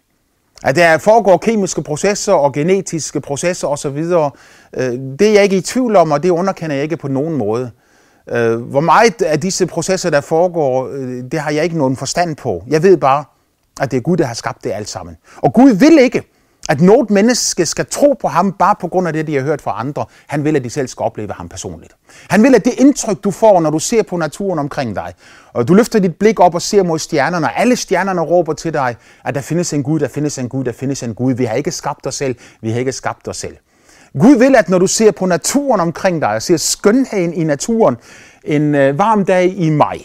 At 0.64 0.76
der 0.76 0.98
foregår 0.98 1.38
kemiske 1.38 1.84
processer 1.84 2.34
og 2.34 2.54
genetiske 2.54 3.22
processer 3.22 3.68
osv., 3.68 3.98
øh, 3.98 4.94
det 5.20 5.22
er 5.22 5.32
jeg 5.34 5.44
ikke 5.44 5.58
i 5.58 5.62
tvivl 5.62 5.96
om, 5.96 6.12
og 6.12 6.24
det 6.24 6.30
underkender 6.30 6.76
jeg 6.76 6.84
ikke 6.84 6.98
på 6.98 7.08
nogen 7.08 7.36
måde. 7.36 7.72
Øh, 8.30 8.56
hvor 8.56 8.80
meget 8.80 9.22
af 9.22 9.40
disse 9.40 9.66
processer, 9.66 10.10
der 10.10 10.22
foregår, 10.22 10.90
øh, 10.94 11.24
det 11.32 11.40
har 11.40 11.52
jeg 11.52 11.64
ikke 11.64 11.78
nogen 11.78 11.98
forstand 11.98 12.36
på. 12.36 12.64
Jeg 12.68 12.84
ved 12.84 12.98
bare, 12.98 13.24
at 13.82 13.92
det 13.92 13.98
er 13.98 14.02
Gud, 14.02 14.18
der 14.18 14.26
har 14.26 14.34
skabt 14.34 14.64
det 14.64 14.72
alt 14.72 14.90
sammen. 14.90 15.18
Og 15.36 15.54
Gud 15.54 15.72
vil 15.72 16.00
ikke, 16.00 16.31
at 16.72 16.82
noget 16.82 17.10
menneske 17.10 17.66
skal 17.66 17.86
tro 17.86 18.16
på 18.22 18.28
ham 18.28 18.52
bare 18.52 18.76
på 18.82 18.88
grund 18.88 19.08
af 19.08 19.14
det, 19.14 19.28
de 19.28 19.36
har 19.36 19.42
hørt 19.42 19.62
fra 19.62 19.80
andre. 19.80 20.06
Han 20.28 20.44
vil, 20.44 20.56
at 20.56 20.64
de 20.64 20.70
selv 20.70 20.88
skal 20.88 21.04
opleve 21.04 21.34
ham 21.34 21.50
personligt. 21.50 21.94
Han 22.30 22.44
vil, 22.44 22.56
at 22.56 22.66
det 22.66 22.74
indtryk, 22.78 23.24
du 23.24 23.32
får, 23.32 23.62
når 23.62 23.70
du 23.70 23.80
ser 23.80 24.04
på 24.04 24.18
naturen 24.18 24.60
omkring 24.60 24.96
dig, 24.96 25.14
og 25.54 25.68
du 25.68 25.74
løfter 25.74 26.00
dit 26.00 26.16
blik 26.16 26.40
op 26.40 26.56
og 26.56 26.62
ser 26.62 26.84
mod 26.84 27.00
stjernerne, 27.00 27.48
og 27.48 27.60
alle 27.60 27.76
stjernerne 27.76 28.22
råber 28.22 28.54
til 28.54 28.74
dig, 28.74 28.96
at 29.26 29.36
der 29.36 29.42
findes 29.42 29.74
en 29.74 29.84
Gud, 29.84 30.00
der 30.00 30.08
findes 30.08 30.38
en 30.38 30.50
Gud, 30.50 30.64
der 30.64 30.72
findes 30.72 31.04
en 31.04 31.16
Gud. 31.16 31.34
Vi 31.34 31.46
har 31.46 31.56
ikke 31.56 31.72
skabt 31.72 32.08
os 32.08 32.16
selv, 32.16 32.36
vi 32.62 32.72
har 32.72 32.80
ikke 32.80 32.92
skabt 32.92 33.28
os 33.28 33.38
selv. 33.38 33.56
Gud 34.20 34.38
vil, 34.38 34.56
at 34.56 34.70
når 34.70 34.80
du 34.80 34.88
ser 34.88 35.12
på 35.12 35.26
naturen 35.26 35.80
omkring 35.80 36.22
dig, 36.22 36.30
og 36.30 36.42
ser 36.42 36.58
skønheden 36.58 37.34
i 37.34 37.44
naturen, 37.44 37.98
en 38.44 38.76
øh, 38.76 38.98
varm 38.98 39.26
dag 39.26 39.54
i 39.58 39.70
maj, 39.70 39.98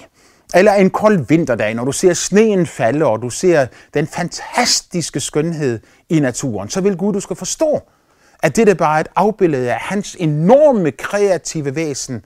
eller 0.55 0.73
en 0.73 0.91
kold 0.91 1.27
vinterdag, 1.29 1.75
når 1.75 1.85
du 1.85 1.93
ser 1.93 2.15
sneen 2.15 2.67
falde, 2.67 3.07
og 3.07 3.23
du 3.23 3.31
ser 3.31 3.67
den 3.95 4.07
fantastiske 4.07 5.21
skønhed 5.21 5.81
i 6.09 6.21
naturen, 6.21 6.69
så 6.69 6.81
vil 6.81 6.97
Gud, 6.97 7.13
du 7.13 7.21
skal 7.21 7.37
forstå, 7.37 7.81
at 8.43 8.57
det 8.57 8.69
er 8.69 8.75
bare 8.75 9.01
et 9.01 9.09
afbillede 9.17 9.73
af 9.73 9.81
hans 9.81 10.17
enorme 10.21 10.91
kreative 10.91 11.75
væsen, 11.75 12.25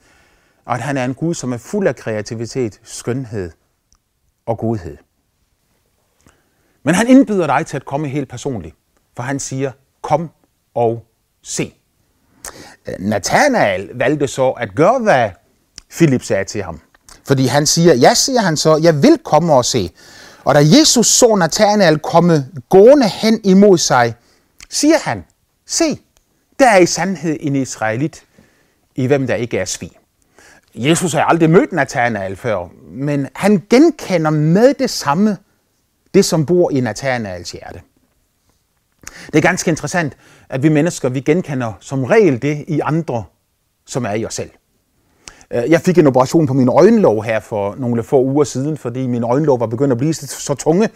og 0.65 0.75
at 0.75 0.81
han 0.81 0.97
er 0.97 1.05
en 1.05 1.15
Gud, 1.15 1.35
som 1.35 1.53
er 1.53 1.57
fuld 1.57 1.89
af 1.89 1.97
kreativitet, 1.97 2.81
skønhed 2.83 3.51
og 4.47 4.59
godhed. 4.59 4.97
Men 6.83 6.95
han 6.95 7.07
indbyder 7.07 7.47
dig 7.47 7.67
til 7.67 7.77
at 7.77 7.85
komme 7.85 8.09
helt 8.09 8.29
personligt, 8.29 8.77
for 9.17 9.23
han 9.23 9.39
siger, 9.39 9.73
kom 10.03 10.31
og 10.75 11.07
se. 11.43 11.75
Nathanael 12.99 13.91
valgte 13.95 14.29
så 14.29 14.51
at 14.51 14.75
gøre, 14.75 14.99
hvad 14.99 15.31
Philip 15.91 16.23
sagde 16.23 16.45
til 16.45 16.63
ham. 16.63 16.81
Fordi 17.31 17.47
han 17.47 17.67
siger, 17.67 17.95
ja, 17.95 18.15
siger 18.15 18.41
han 18.41 18.57
så, 18.57 18.77
jeg 18.83 19.03
vil 19.03 19.19
komme 19.25 19.53
og 19.53 19.65
se. 19.65 19.91
Og 20.45 20.55
da 20.55 20.61
Jesus 20.79 21.07
så 21.07 21.35
Nathanael 21.35 21.99
komme 21.99 22.47
gående 22.69 23.09
hen 23.09 23.41
imod 23.45 23.79
sig, 23.79 24.15
siger 24.71 24.99
han, 25.03 25.25
se, 25.67 26.01
der 26.59 26.69
er 26.71 26.79
i 26.79 26.87
sandhed 26.87 27.37
en 27.41 27.57
israelit, 27.57 28.25
i 28.97 29.07
hvem 29.07 29.27
der 29.27 29.35
ikke 29.35 29.59
er 29.59 29.65
svig. 29.65 29.91
Jesus 30.75 31.13
har 31.13 31.25
aldrig 31.25 31.51
mødt 31.51 31.73
Nathanael 31.73 32.37
før, 32.37 32.69
men 32.91 33.29
han 33.35 33.63
genkender 33.71 34.31
med 34.31 34.75
det 34.75 34.91
samme 34.91 35.37
det, 36.15 36.25
som 36.25 36.47
bor 36.47 36.71
i 36.71 36.81
Nathanaels 36.81 37.51
hjerte. 37.51 37.81
Det 39.27 39.35
er 39.35 39.43
ganske 39.43 39.71
interessant, 39.71 40.17
at 40.49 40.63
vi 40.63 40.69
mennesker, 40.69 41.09
vi 41.09 41.21
genkender 41.21 41.73
som 41.81 42.05
regel 42.05 42.43
det 42.43 42.65
i 42.69 42.81
andre, 42.81 43.25
som 43.87 44.05
er 44.05 44.13
i 44.13 44.25
os 44.25 44.35
selv. 44.35 44.51
Øh, 45.55 45.71
jeg 45.71 45.81
fik 45.81 45.99
en 45.99 46.07
operation 46.07 46.47
på 46.47 46.55
min 46.55 46.69
øjenlåg 46.69 47.25
her 47.25 47.41
for 47.41 47.75
nogle 47.79 48.03
få 48.03 48.23
uger 48.23 48.45
siden, 48.45 48.77
fordi 48.77 49.07
min 49.07 49.25
øjenlåg 49.25 49.61
var 49.61 49.67
begyndt 49.67 49.93
at 49.93 49.99
blive 49.99 50.15
så 50.15 50.55
tunge, 50.55 50.89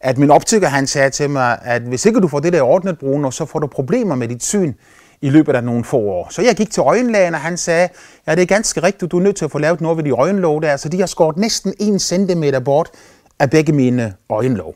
at 0.00 0.18
min 0.18 0.30
optiker 0.30 0.68
han 0.68 0.86
sagde 0.86 1.10
til 1.10 1.30
mig, 1.30 1.58
at 1.62 1.82
hvis 1.82 2.06
ikke 2.06 2.20
du 2.20 2.28
får 2.28 2.40
det 2.40 2.52
der 2.52 2.62
ordnet, 2.62 2.98
Bruno, 2.98 3.30
så 3.30 3.44
får 3.44 3.58
du 3.58 3.66
problemer 3.66 4.14
med 4.14 4.28
dit 4.28 4.44
syn 4.44 4.72
i 5.20 5.30
løbet 5.30 5.54
af 5.54 5.64
nogle 5.64 5.84
få 5.84 5.96
år. 5.96 6.28
Så 6.30 6.42
jeg 6.42 6.54
gik 6.54 6.70
til 6.70 6.80
øjenlægen, 6.80 7.34
og 7.34 7.40
han 7.40 7.56
sagde, 7.56 7.88
ja, 8.26 8.34
det 8.34 8.42
er 8.42 8.46
ganske 8.46 8.82
rigtigt, 8.82 9.12
du 9.12 9.18
er 9.18 9.22
nødt 9.22 9.36
til 9.36 9.44
at 9.44 9.50
få 9.50 9.58
lavet 9.58 9.80
noget 9.80 9.96
ved 9.96 10.04
de 10.04 10.10
øjenlåg 10.10 10.62
der, 10.62 10.76
så 10.76 10.88
de 10.88 11.00
har 11.00 11.06
skåret 11.06 11.36
næsten 11.36 11.74
1 11.80 12.00
cm 12.00 12.44
bort 12.64 12.90
af 13.38 13.50
begge 13.50 13.72
mine 13.72 14.14
øjenlåg. 14.30 14.74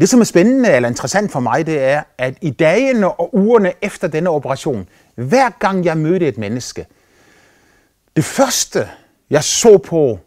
Det, 0.00 0.08
som 0.08 0.20
er 0.20 0.24
spændende 0.24 0.70
eller 0.70 0.88
interessant 0.88 1.32
for 1.32 1.40
mig, 1.40 1.66
det 1.66 1.82
er, 1.82 2.02
at 2.18 2.34
i 2.40 2.50
dagene 2.50 3.10
og 3.10 3.34
ugerne 3.34 3.72
efter 3.82 4.08
denne 4.08 4.30
operation, 4.30 4.86
hver 5.14 5.50
gang 5.58 5.84
jeg 5.84 5.96
mødte 5.96 6.28
et 6.28 6.38
menneske, 6.38 6.86
det 8.16 8.24
første, 8.24 8.88
jeg 9.30 9.44
så 9.44 9.78
på 9.78 10.18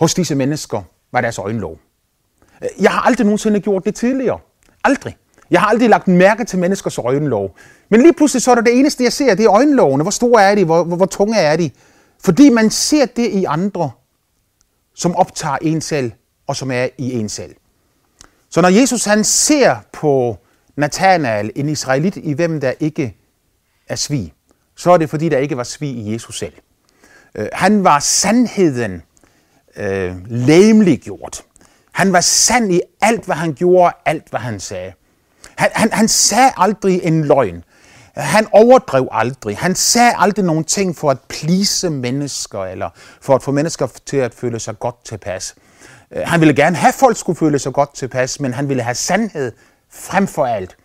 hos 0.00 0.14
disse 0.14 0.34
mennesker, 0.34 0.82
var 1.12 1.20
deres 1.20 1.38
øjenlåg. 1.38 1.78
Jeg 2.80 2.90
har 2.90 3.00
aldrig 3.00 3.24
nogensinde 3.24 3.60
gjort 3.60 3.84
det 3.84 3.94
tidligere. 3.94 4.38
Aldrig. 4.84 5.16
Jeg 5.50 5.60
har 5.60 5.68
aldrig 5.68 5.90
lagt 5.90 6.08
mærke 6.08 6.44
til 6.44 6.58
menneskers 6.58 6.98
øjenlåg. 6.98 7.56
Men 7.88 8.02
lige 8.02 8.12
pludselig 8.12 8.42
så 8.42 8.50
er 8.50 8.54
det 8.54 8.66
det 8.66 8.78
eneste, 8.78 9.04
jeg 9.04 9.12
ser, 9.12 9.34
det 9.34 9.44
er 9.44 9.50
øjenlågene. 9.50 10.02
Hvor 10.04 10.10
store 10.10 10.42
er 10.42 10.54
de? 10.54 10.64
Hvor, 10.64 10.84
hvor, 10.84 10.96
hvor 10.96 11.06
tunge 11.06 11.36
er 11.36 11.56
de? 11.56 11.70
Fordi 12.24 12.48
man 12.48 12.70
ser 12.70 13.06
det 13.06 13.30
i 13.30 13.44
andre, 13.44 13.90
som 14.94 15.16
optager 15.16 15.56
en 15.62 15.80
selv, 15.80 16.12
og 16.46 16.56
som 16.56 16.70
er 16.70 16.88
i 16.98 17.12
en 17.12 17.28
selv. 17.28 17.54
Så 18.50 18.60
når 18.60 18.68
Jesus 18.68 19.04
han 19.04 19.24
ser 19.24 19.76
på 19.92 20.36
Nathanael, 20.76 21.52
en 21.56 21.68
israelit, 21.68 22.16
i 22.16 22.32
hvem 22.32 22.60
der 22.60 22.72
ikke 22.80 23.16
er 23.88 23.96
svig, 23.96 24.32
så 24.76 24.90
er 24.90 24.96
det 24.96 25.10
fordi, 25.10 25.28
der 25.28 25.38
ikke 25.38 25.56
var 25.56 25.64
svig 25.64 25.90
i 25.90 26.12
Jesus 26.12 26.38
selv. 26.38 26.52
Øh, 27.34 27.48
han 27.52 27.84
var 27.84 27.98
sandheden 27.98 29.02
øh, 29.76 30.16
læmeliggjort. 30.26 31.42
Han 31.92 32.12
var 32.12 32.20
sand 32.20 32.72
i 32.72 32.80
alt, 33.00 33.24
hvad 33.24 33.36
han 33.36 33.54
gjorde, 33.54 33.94
alt, 34.04 34.30
hvad 34.30 34.40
han 34.40 34.60
sagde. 34.60 34.92
Han, 35.56 35.70
han, 35.72 35.92
han 35.92 36.08
sagde 36.08 36.52
aldrig 36.56 37.00
en 37.02 37.24
løgn. 37.24 37.64
Han 38.14 38.46
overdrev 38.52 39.08
aldrig. 39.12 39.58
Han 39.58 39.74
sagde 39.74 40.12
aldrig 40.16 40.44
nogen 40.44 40.64
ting 40.64 40.96
for 40.96 41.10
at 41.10 41.18
plise 41.28 41.90
mennesker, 41.90 42.64
eller 42.64 42.90
for 43.20 43.34
at 43.34 43.42
få 43.42 43.52
mennesker 43.52 43.88
til 44.06 44.16
at 44.16 44.34
føle 44.34 44.60
sig 44.60 44.78
godt 44.78 45.04
tilpas. 45.04 45.54
Øh, 46.10 46.22
han 46.26 46.40
ville 46.40 46.54
gerne 46.54 46.76
have, 46.76 46.88
at 46.88 46.94
folk 46.94 47.16
skulle 47.16 47.36
føle 47.38 47.58
sig 47.58 47.72
godt 47.72 47.94
tilpas, 47.94 48.40
men 48.40 48.54
han 48.54 48.68
ville 48.68 48.82
have 48.82 48.94
sandhed 48.94 49.52
frem 49.90 50.26
for 50.26 50.46
alt. 50.46 50.76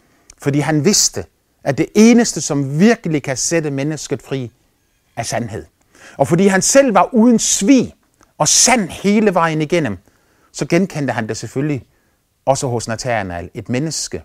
Fordi 0.42 0.60
han 0.60 0.86
vidste, 0.86 1.26
at 1.64 1.78
det 1.78 1.88
eneste, 1.96 2.42
som 2.42 2.80
virkelig 2.80 3.24
kan 3.24 3.38
sætte 3.38 3.72
mennesket 3.72 4.22
fri, 4.22 4.52
er 5.16 5.24
sandhed. 5.24 5.66
Og 6.18 6.28
fordi 6.28 6.48
han 6.48 6.62
selv 6.62 6.94
var 6.94 7.14
uden 7.14 7.40
svig 7.40 7.94
og 8.38 8.48
sand 8.48 8.90
hele 8.90 9.34
vejen 9.34 9.62
igennem, 9.62 9.98
så 10.52 10.66
genkendte 10.66 11.14
han 11.14 11.28
det 11.28 11.38
selvfølgelig 11.38 11.86
også 12.46 12.68
hos 12.68 12.88
Nathanael, 12.88 13.50
et 13.54 13.70
menneske, 13.70 14.24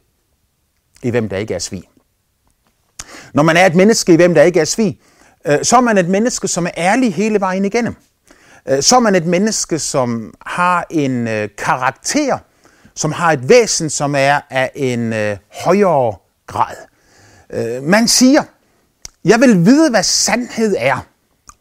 i 1.02 1.10
hvem 1.10 1.28
der 1.28 1.37
ikke 1.37 1.54
er 1.54 1.58
svig. 1.58 1.82
Når 3.34 3.42
man 3.42 3.56
er 3.56 3.66
et 3.66 3.75
menneske, 3.75 4.12
i 4.12 4.16
hvem 4.16 4.34
der 4.34 4.42
ikke 4.42 4.60
er 4.60 4.64
svig, 4.64 5.00
øh, 5.46 5.58
så 5.64 5.76
er 5.76 5.80
man 5.80 5.99
et 5.99 6.08
menneske, 6.08 6.49
som 6.49 6.66
er 6.66 6.70
ærlig 6.76 7.14
hele 7.14 7.40
vejen 7.40 7.64
igennem. 7.64 7.94
Øh, 8.68 8.82
så 8.82 8.96
er 8.96 9.00
man 9.00 9.14
et 9.14 9.26
menneske, 9.26 9.78
som 9.78 10.34
har 10.46 10.87
en 10.90 11.28
øh, 11.28 11.49
karakter, 11.58 12.38
som 12.94 13.12
har 13.12 13.32
et 13.32 13.49
væsen, 13.49 13.90
som 13.90 14.14
er 14.14 14.40
af 14.50 14.70
en 14.75 15.12
højere 15.64 16.16
grad. 16.46 16.76
Man 17.82 18.08
siger, 18.08 18.42
jeg 19.25 19.40
vil 19.40 19.66
vide, 19.66 19.90
hvad 19.90 20.02
sandhed 20.02 20.76
er, 20.78 21.06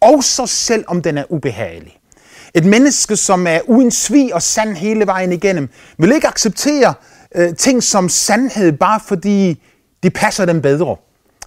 også 0.01 0.47
selv 0.47 0.83
om 0.87 1.01
den 1.01 1.17
er 1.17 1.23
ubehagelig. 1.29 1.99
Et 2.53 2.65
menneske, 2.65 3.15
som 3.15 3.47
er 3.47 3.59
uden 3.67 3.91
svig 3.91 4.33
og 4.33 4.41
sand 4.41 4.75
hele 4.75 5.05
vejen 5.05 5.31
igennem, 5.31 5.69
vil 5.97 6.11
ikke 6.11 6.27
acceptere 6.27 6.93
øh, 7.35 7.55
ting 7.55 7.83
som 7.83 8.09
sandhed, 8.09 8.71
bare 8.71 8.99
fordi 9.07 9.63
de 10.03 10.09
passer 10.09 10.45
dem 10.45 10.61
bedre. 10.61 10.95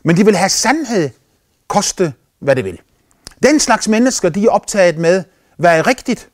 Men 0.04 0.16
de 0.16 0.24
vil 0.24 0.36
have 0.36 0.48
sandhed, 0.48 1.10
koste 1.68 2.12
hvad 2.38 2.56
det 2.56 2.64
vil. 2.64 2.80
Den 3.42 3.60
slags 3.60 3.88
mennesker, 3.88 4.28
de 4.28 4.44
er 4.44 4.50
optaget 4.50 4.98
med, 4.98 5.24
hvad 5.56 5.78
er 5.78 5.86
rigtigt 5.86 6.28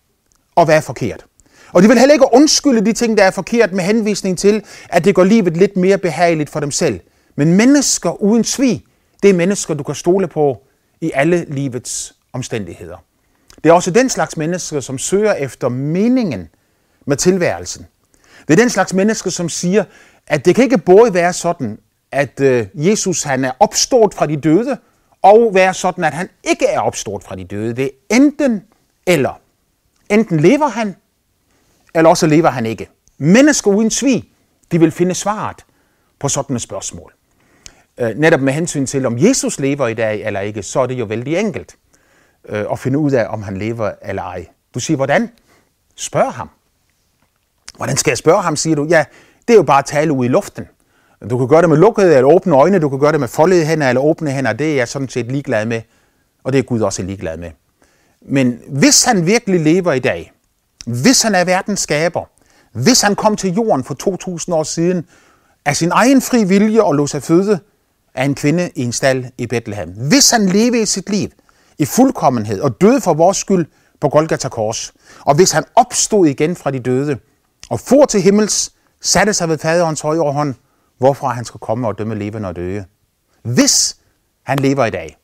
og 0.55 0.65
hvad 0.65 0.77
er 0.77 0.81
forkert. 0.81 1.25
Og 1.73 1.83
de 1.83 1.89
vil 1.89 1.99
heller 1.99 2.13
ikke 2.13 2.35
undskylde 2.35 2.85
de 2.85 2.93
ting, 2.93 3.19
der 3.19 3.25
er 3.25 3.31
forkert 3.31 3.73
med 3.73 3.85
henvisning 3.85 4.39
til, 4.39 4.65
at 4.89 5.05
det 5.05 5.15
går 5.15 5.25
livet 5.25 5.57
lidt 5.57 5.77
mere 5.77 5.99
behageligt 5.99 6.51
for 6.51 6.61
dem 6.61 6.71
selv. 6.71 7.01
Men 7.37 7.53
mennesker 7.53 8.23
uden 8.23 8.45
svig, 8.45 8.85
det 9.23 9.31
er 9.31 9.35
mennesker, 9.35 9.75
du 9.75 9.83
kan 9.83 9.95
stole 9.95 10.29
på 10.29 10.63
i 11.01 11.11
alle 11.15 11.47
livets 11.49 12.15
omstændigheder. 12.33 13.05
Det 13.65 13.71
er 13.71 13.73
også 13.73 13.91
den 13.91 14.09
slags 14.09 14.37
mennesker, 14.37 14.81
som 14.81 14.99
søger 14.99 15.35
efter 15.35 15.69
meningen 15.69 16.49
med 17.07 17.17
tilværelsen. 17.17 17.87
Det 18.49 18.55
er 18.55 18.57
den 18.63 18.71
slags 18.71 18.95
mennesker, 18.95 19.31
som 19.31 19.49
siger, 19.49 19.85
at 20.27 20.45
det 20.45 20.55
kan 20.55 20.65
ikke 20.65 20.79
både 20.79 21.15
være 21.15 21.33
sådan, 21.33 21.79
at 22.13 22.41
øh, 22.41 22.67
Jesus 22.75 23.23
han 23.23 23.45
er 23.45 23.53
opstået 23.61 24.15
fra 24.15 24.27
de 24.27 24.37
døde, 24.37 24.79
og 25.23 25.55
være 25.55 25.75
sådan, 25.75 26.05
at 26.05 26.15
han 26.15 26.29
ikke 26.45 26.67
er 26.67 26.81
opstået 26.81 27.25
fra 27.25 27.37
de 27.37 27.45
døde. 27.45 27.77
Det 27.77 27.85
er 27.85 28.17
enten 28.17 28.63
eller. 29.07 29.41
Enten 30.11 30.41
lever 30.41 30.69
han, 30.69 30.97
eller 31.95 32.11
også 32.11 32.27
lever 32.27 32.51
han 32.51 32.67
ikke. 32.67 32.89
Mennesker 33.19 33.71
uden 33.71 33.91
svig, 33.91 34.33
de 34.73 34.81
vil 34.81 34.91
finde 34.91 35.15
svaret 35.15 35.65
på 36.19 36.29
sådan 36.29 36.57
et 36.57 36.63
spørgsmål. 36.63 37.13
Øh, 38.01 38.11
netop 38.17 38.41
med 38.41 38.53
hensyn 38.53 38.87
til, 38.87 39.07
om 39.07 39.19
Jesus 39.19 39.61
lever 39.61 39.87
i 39.87 39.95
dag 39.95 40.27
eller 40.27 40.41
ikke, 40.41 40.63
så 40.63 40.81
er 40.81 40.87
det 40.87 40.95
jo 40.95 41.05
vældig 41.05 41.37
enkelt 41.37 41.77
øh, 42.49 42.65
at 42.73 42.79
finde 42.79 42.99
ud 42.99 43.13
af, 43.13 43.27
om 43.29 43.43
han 43.43 43.57
lever 43.57 43.93
eller 44.03 44.23
ej. 44.23 44.47
Du 44.75 44.81
siger, 44.81 44.97
hvordan? 44.97 45.31
Spørg 45.97 46.33
ham. 46.33 46.51
Hvordan 47.77 47.97
skal 47.97 48.11
jeg 48.11 48.19
spørge 48.19 48.43
ham, 48.43 48.57
siger 48.57 48.77
du? 48.77 48.87
Ja, 48.91 49.05
det 49.49 49.55
er 49.55 49.59
jo 49.59 49.63
bare 49.63 49.79
at 49.79 49.85
tale 49.85 50.13
ud 50.13 50.25
i 50.25 50.29
luften. 50.29 50.69
Du 51.31 51.39
kan 51.39 51.49
gøre 51.49 51.61
det 51.61 51.69
med 51.69 51.77
lukkede 51.77 52.17
eller 52.17 52.31
åbne 52.31 52.57
øjne, 52.57 52.79
du 52.79 52.89
kan 52.89 52.99
gøre 52.99 53.13
det 53.13 53.21
med 53.21 53.29
foldede 53.29 53.65
hænder 53.67 53.89
eller 53.89 54.03
åbne 54.03 54.31
hænder, 54.31 54.53
det 54.53 54.71
er 54.71 54.75
jeg 54.75 54.89
sådan 54.89 55.09
set 55.09 55.33
ligeglad 55.33 55.67
med, 55.67 55.83
og 56.45 56.53
det 56.53 56.59
er 56.59 56.63
Gud 56.63 56.81
også 56.81 57.03
ligeglad 57.03 57.37
med. 57.37 57.51
Men 58.23 58.61
hvis 58.69 59.05
han 59.05 59.27
virkelig 59.27 59.61
lever 59.61 59.93
i 59.93 59.99
dag, 59.99 60.33
hvis 60.87 61.23
han 61.23 61.35
er 61.35 61.45
verdens 61.45 61.81
skaber, 61.81 62.25
hvis 62.73 63.01
han 63.01 63.15
kom 63.15 63.37
til 63.37 63.55
jorden 63.55 63.85
for 63.85 63.95
2000 63.95 64.55
år 64.55 64.63
siden 64.63 65.07
af 65.65 65.77
sin 65.77 65.91
egen 65.93 66.23
fri 66.23 66.45
vilje 66.45 66.83
og 66.83 66.95
lå 66.95 67.07
sig 67.07 67.23
føde 67.23 67.61
af 68.19 68.25
en 68.25 68.35
kvinde 68.35 68.71
i 68.75 68.83
en 68.83 68.93
stald 68.93 69.25
i 69.39 69.47
Bethlehem, 69.47 69.89
hvis 69.89 70.31
han 70.31 70.47
levede 70.47 70.87
sit 70.87 71.11
liv 71.11 71.29
i 71.79 71.85
fuldkommenhed 71.85 72.61
og 72.61 72.81
døde 72.81 73.01
for 73.01 73.15
vores 73.15 73.37
skyld 73.37 73.67
på 74.01 74.09
Golgata 74.09 74.49
Kors, 74.49 74.93
og 75.21 75.35
hvis 75.35 75.53
han 75.53 75.65
opstod 75.75 76.27
igen 76.27 76.57
fra 76.57 76.71
de 76.71 76.79
døde 76.79 77.19
og 77.71 77.81
for 77.81 78.05
til 78.05 78.23
himmels, 78.23 78.73
satte 79.01 79.35
sig 79.35 79.49
ved 79.49 79.59
faderens 79.59 80.01
højre 80.01 80.33
hånd, 80.33 80.55
hvorfra 80.99 81.29
han 81.29 81.45
skal 81.45 81.61
komme 81.61 81.89
og 81.89 81.99
dømme 81.99 82.15
levende 82.15 82.49
og 82.49 82.57
døde. 82.57 82.85
Hvis 83.43 83.97
han 84.43 84.59
lever 84.59 84.85
i 84.85 84.91
dag, 84.91 85.17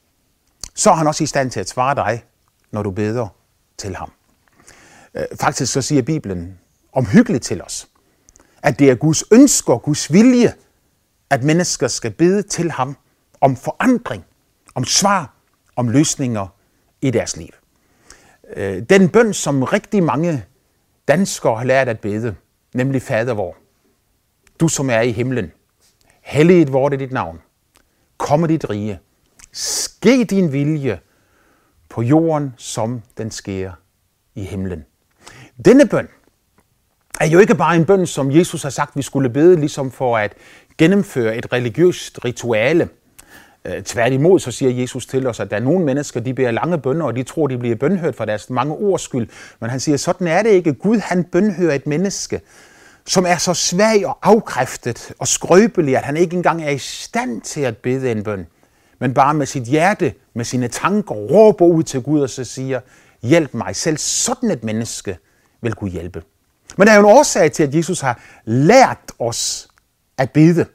så 0.75 0.91
er 0.91 0.95
han 0.95 1.07
også 1.07 1.25
i 1.25 1.27
stand 1.27 1.51
til 1.51 1.61
at 1.61 1.69
svare 1.69 1.95
dig, 1.95 2.25
når 2.73 2.83
du 2.83 2.91
beder 2.91 3.29
til 3.79 3.97
ham. 3.97 4.13
Øh, 5.15 5.25
faktisk 5.41 5.73
så 5.73 5.83
siger 5.83 6.03
Bibelen 6.03 6.59
omhyggeligt 6.93 7.45
til 7.45 7.63
os, 7.63 7.89
at 8.63 8.79
det 8.79 8.91
er 8.91 8.95
Guds 8.95 9.25
ønske 9.33 9.73
og 9.73 9.83
Guds 9.83 10.13
vilje, 10.13 10.53
at 11.31 11.43
mennesker 11.43 11.89
skal 11.89 12.11
bede 12.11 12.43
til 12.43 12.71
ham 12.71 12.97
om 13.41 13.57
forandring, 13.57 14.25
om 14.75 14.85
svar, 14.85 15.35
om 15.77 15.89
løsninger 15.89 16.47
i 17.01 17.11
deres 17.11 17.37
liv. 17.37 17.51
Øh, 18.57 18.83
den 18.91 19.09
bøn, 19.09 19.35
som 19.35 19.63
rigtig 19.63 20.03
mange 20.03 20.45
danskere 21.09 21.57
har 21.57 21.65
lært 21.65 21.89
at 21.89 22.01
bede, 22.01 22.35
nemlig 22.75 23.03
Fader 23.03 23.35
vor, 23.35 23.57
du 24.61 24.69
som 24.69 24.91
er 24.91 25.01
i 25.01 25.13
himlen, 25.13 25.53
helliget 26.21 26.73
vort 26.73 26.93
det 26.93 27.01
dit 27.01 27.13
navn, 27.13 27.41
komme 28.19 28.47
dit 28.47 28.71
rige, 28.71 29.01
ske 29.53 30.25
din 30.25 30.53
vilje 30.53 31.01
på 31.89 32.03
jorden, 32.03 32.55
som 32.57 33.03
den 33.19 33.31
sker 33.31 33.73
i 34.35 34.45
himlen. 34.45 34.85
Denne 35.65 35.89
bøn 35.89 36.09
er 37.21 37.27
jo 37.27 37.39
ikke 37.39 37.55
bare 37.55 37.77
en 37.77 37.87
bøn, 37.87 38.07
som 38.07 38.31
Jesus 38.31 38.63
har 38.63 38.71
sagt, 38.71 38.97
vi 38.97 39.03
skulle 39.03 39.31
bede, 39.31 39.57
ligesom 39.57 39.91
for 39.91 40.19
at 40.19 40.35
gennemføre 40.79 41.37
et 41.37 41.53
religiøst 41.53 42.25
rituale. 42.25 42.89
Øh, 43.65 43.83
tværtimod 43.83 44.41
så 44.41 44.51
siger 44.51 44.71
Jesus 44.71 45.07
til 45.07 45.27
os, 45.27 45.41
at 45.41 45.51
der 45.51 45.57
er 45.57 45.61
nogle 45.61 45.85
mennesker, 45.85 46.21
de 46.21 46.35
beder 46.35 46.51
lange 46.51 46.79
bønder, 46.79 47.07
og 47.07 47.17
de 47.17 47.23
tror, 47.23 47.47
de 47.47 47.59
bliver 47.59 47.77
bønhørt 47.77 48.15
for 48.15 48.25
deres 48.25 48.51
mange 48.51 48.75
ords 48.75 49.03
skyld. 49.03 49.29
Men 49.61 49.71
han 49.71 49.81
siger, 49.81 49.97
sådan 49.97 50.27
er 50.27 50.43
det 50.43 50.51
ikke. 50.51 50.73
Gud, 50.73 50.99
han 50.99 51.25
bønhører 51.25 51.75
et 51.75 51.87
menneske, 51.87 52.41
som 53.07 53.27
er 53.27 53.37
så 53.37 53.55
svag 53.55 54.07
og 54.07 54.19
afkræftet 54.23 55.13
og 55.19 55.29
skrøbelig, 55.29 55.97
at 55.97 56.03
han 56.03 56.17
ikke 56.17 56.37
engang 56.37 56.65
er 56.65 56.71
i 56.71 56.79
stand 56.79 57.41
til 57.41 57.61
at 57.61 57.77
bede 57.77 58.13
en 58.13 58.23
bøn, 58.23 58.47
men 58.99 59.15
bare 59.15 59.35
med 59.35 59.47
sit 59.47 59.63
hjerte, 59.63 60.15
med 60.35 60.45
sine 60.45 60.69
tanker, 60.69 61.15
råber 61.15 61.67
ud 61.67 61.83
til 61.83 62.03
Gud 62.03 62.21
og 62.21 62.31
så 62.31 62.45
siger, 62.45 62.81
hjælp 63.23 63.55
mig. 63.55 63.77
Selv 63.77 63.99
sådan 63.99 64.51
et 64.51 64.65
menneske 64.65 65.19
vil 65.63 65.75
kunne 65.75 65.91
hjælpe. 65.91 66.23
Men 66.77 66.87
der 66.87 66.93
er 66.93 66.97
jo 66.97 67.09
en 67.09 67.17
årsag 67.17 67.53
til, 67.53 67.63
at 67.63 67.75
Jesus 67.75 68.01
har 68.01 68.21
lært 68.45 69.13
os 69.19 69.69
at 70.19 70.31
bede. 70.31 70.67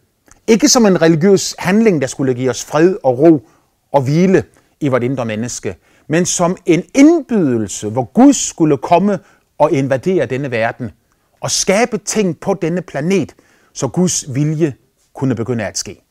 Ikke 0.48 0.70
som 0.70 0.86
en 0.86 1.02
religiøs 1.02 1.56
handling, 1.60 2.02
der 2.02 2.08
skulle 2.08 2.34
give 2.34 2.50
os 2.50 2.64
fred 2.64 2.98
og 3.04 3.20
ro 3.20 3.48
og 3.92 4.02
hvile 4.02 4.44
i 4.80 4.88
vores 4.88 5.04
indre 5.04 5.26
menneske, 5.26 5.76
men 6.08 6.26
som 6.26 6.58
en 6.66 6.84
indbydelse, 6.96 7.90
hvor 7.90 8.04
Gud 8.04 8.34
skulle 8.34 8.78
komme 8.78 9.20
og 9.58 9.72
invadere 9.72 10.26
denne 10.26 10.52
verden 10.52 10.92
og 11.40 11.52
skabe 11.52 11.98
ting 11.98 12.40
på 12.40 12.54
denne 12.54 12.82
planet, 12.82 13.36
så 13.74 13.88
Guds 13.88 14.36
vilje 14.36 14.74
kunne 15.14 15.36
begynde 15.36 15.66
at 15.66 15.78
ske. 15.78 16.02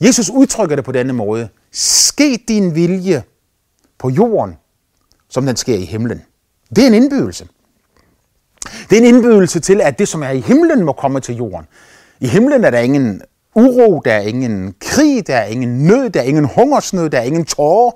Jesus 0.00 0.30
udtrykker 0.30 0.76
det 0.76 0.84
på 0.84 0.92
denne 0.92 1.12
måde. 1.12 1.48
Ske 1.72 2.44
din 2.48 2.74
vilje 2.74 3.22
på 3.98 4.10
jorden, 4.10 4.56
som 5.28 5.46
den 5.46 5.56
sker 5.56 5.76
i 5.76 5.84
himlen. 5.84 6.22
Det 6.76 6.84
er 6.84 6.86
en 6.86 6.94
indbydelse. 6.94 7.48
Det 8.90 8.98
er 8.98 9.00
en 9.00 9.14
indbydelse 9.14 9.60
til, 9.60 9.80
at 9.80 9.98
det, 9.98 10.08
som 10.08 10.22
er 10.22 10.30
i 10.30 10.40
himlen, 10.40 10.84
må 10.84 10.92
komme 10.92 11.20
til 11.20 11.36
jorden. 11.36 11.66
I 12.20 12.28
himlen 12.28 12.64
er 12.64 12.70
der 12.70 12.78
ingen 12.78 13.22
uro, 13.54 14.02
der 14.04 14.12
er 14.12 14.20
ingen 14.20 14.74
krig, 14.80 15.26
der 15.26 15.36
er 15.36 15.44
ingen 15.44 15.86
nød, 15.86 16.10
der 16.10 16.20
er 16.20 16.24
ingen 16.24 16.44
hungersnød, 16.44 17.10
der 17.10 17.18
er 17.18 17.22
ingen 17.22 17.44
tårer, 17.44 17.92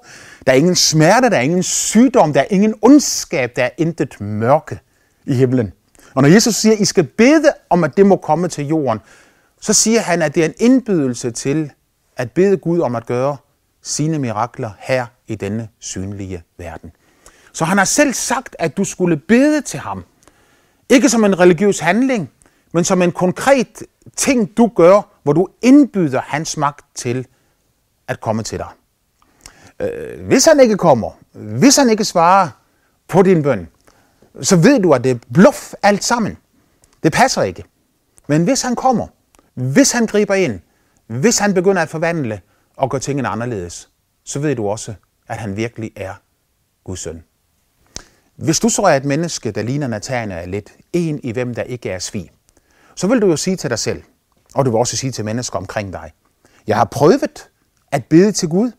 der 0.46 0.52
er 0.52 0.56
ingen 0.56 0.74
smerte, 0.74 1.30
der 1.30 1.36
er 1.36 1.40
ingen 1.40 1.62
sygdom, 1.62 2.32
der 2.32 2.40
er 2.40 2.46
ingen 2.50 2.74
ondskab, 2.82 3.56
der 3.56 3.64
er 3.64 3.70
intet 3.78 4.20
mørke 4.20 4.78
i 5.26 5.34
himlen. 5.34 5.72
Og 6.14 6.22
når 6.22 6.28
Jesus 6.28 6.54
siger, 6.54 6.74
at 6.74 6.80
I 6.80 6.84
skal 6.84 7.04
bede 7.04 7.52
om, 7.70 7.84
at 7.84 7.96
det 7.96 8.06
må 8.06 8.16
komme 8.16 8.48
til 8.48 8.66
jorden, 8.66 9.00
så 9.60 9.72
siger 9.72 10.00
han, 10.00 10.22
at 10.22 10.34
det 10.34 10.40
er 10.40 10.48
en 10.48 10.54
indbydelse 10.58 11.30
til 11.30 11.72
at 12.16 12.30
bede 12.30 12.56
Gud 12.56 12.80
om 12.80 12.96
at 12.96 13.06
gøre 13.06 13.36
sine 13.82 14.18
mirakler 14.18 14.70
her 14.78 15.06
i 15.26 15.34
denne 15.34 15.68
synlige 15.78 16.42
verden. 16.58 16.90
Så 17.52 17.64
han 17.64 17.78
har 17.78 17.84
selv 17.84 18.14
sagt, 18.14 18.56
at 18.58 18.76
du 18.76 18.84
skulle 18.84 19.16
bede 19.16 19.60
til 19.60 19.80
ham. 19.80 20.04
Ikke 20.88 21.08
som 21.08 21.24
en 21.24 21.38
religiøs 21.38 21.78
handling, 21.78 22.30
men 22.72 22.84
som 22.84 23.02
en 23.02 23.12
konkret 23.12 23.82
ting, 24.16 24.56
du 24.56 24.70
gør, 24.76 25.18
hvor 25.22 25.32
du 25.32 25.48
indbyder 25.62 26.20
hans 26.20 26.56
magt 26.56 26.84
til 26.94 27.26
at 28.08 28.20
komme 28.20 28.42
til 28.42 28.58
dig. 28.58 28.68
Øh, 29.80 30.26
hvis 30.26 30.44
han 30.44 30.60
ikke 30.60 30.76
kommer, 30.76 31.10
hvis 31.32 31.76
han 31.76 31.90
ikke 31.90 32.04
svarer 32.04 32.48
på 33.08 33.22
din 33.22 33.42
bøn, 33.42 33.68
så 34.40 34.56
ved 34.56 34.80
du, 34.80 34.92
at 34.92 35.04
det 35.04 35.10
er 35.10 35.18
bluff 35.34 35.74
alt 35.82 36.04
sammen. 36.04 36.38
Det 37.02 37.12
passer 37.12 37.42
ikke. 37.42 37.64
Men 38.26 38.44
hvis 38.44 38.62
han 38.62 38.76
kommer, 38.76 39.06
hvis 39.54 39.92
han 39.92 40.06
griber 40.06 40.34
ind, 40.34 40.60
hvis 41.06 41.38
han 41.38 41.54
begynder 41.54 41.82
at 41.82 41.88
forvandle 41.88 42.40
og 42.76 42.90
gøre 42.90 43.00
tingene 43.00 43.28
anderledes, 43.28 43.88
så 44.24 44.38
ved 44.38 44.56
du 44.56 44.68
også, 44.68 44.94
at 45.28 45.36
han 45.36 45.56
virkelig 45.56 45.92
er 45.96 46.14
Guds 46.84 47.00
søn. 47.00 47.22
Hvis 48.36 48.60
du 48.60 48.68
så 48.68 48.82
er 48.82 48.96
et 48.96 49.04
menneske, 49.04 49.50
der 49.50 49.62
ligner 49.62 49.86
Nathanael 49.86 50.48
lidt, 50.48 50.72
en 50.92 51.20
i 51.22 51.32
hvem 51.32 51.54
der 51.54 51.62
ikke 51.62 51.90
er 51.90 51.98
svig, 51.98 52.30
så 52.94 53.06
vil 53.06 53.22
du 53.22 53.26
jo 53.26 53.36
sige 53.36 53.56
til 53.56 53.70
dig 53.70 53.78
selv, 53.78 54.02
og 54.54 54.64
du 54.64 54.70
vil 54.70 54.78
også 54.78 54.96
sige 54.96 55.12
til 55.12 55.24
mennesker 55.24 55.58
omkring 55.58 55.92
dig, 55.92 56.12
jeg 56.66 56.76
har 56.76 56.84
prøvet 56.84 57.48
at 57.92 58.04
bede 58.04 58.32
til 58.32 58.48
Gud, 58.48 58.70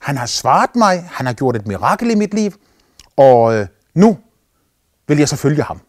han 0.00 0.16
har 0.16 0.26
svaret 0.26 0.76
mig, 0.76 1.08
han 1.12 1.26
har 1.26 1.32
gjort 1.32 1.56
et 1.56 1.66
mirakel 1.66 2.10
i 2.10 2.14
mit 2.14 2.34
liv, 2.34 2.52
og 3.16 3.54
øh, 3.54 3.66
nu 3.94 4.18
vil 5.08 5.18
jeg 5.18 5.28
så 5.28 5.36
følge 5.36 5.62
ham. 5.62 5.80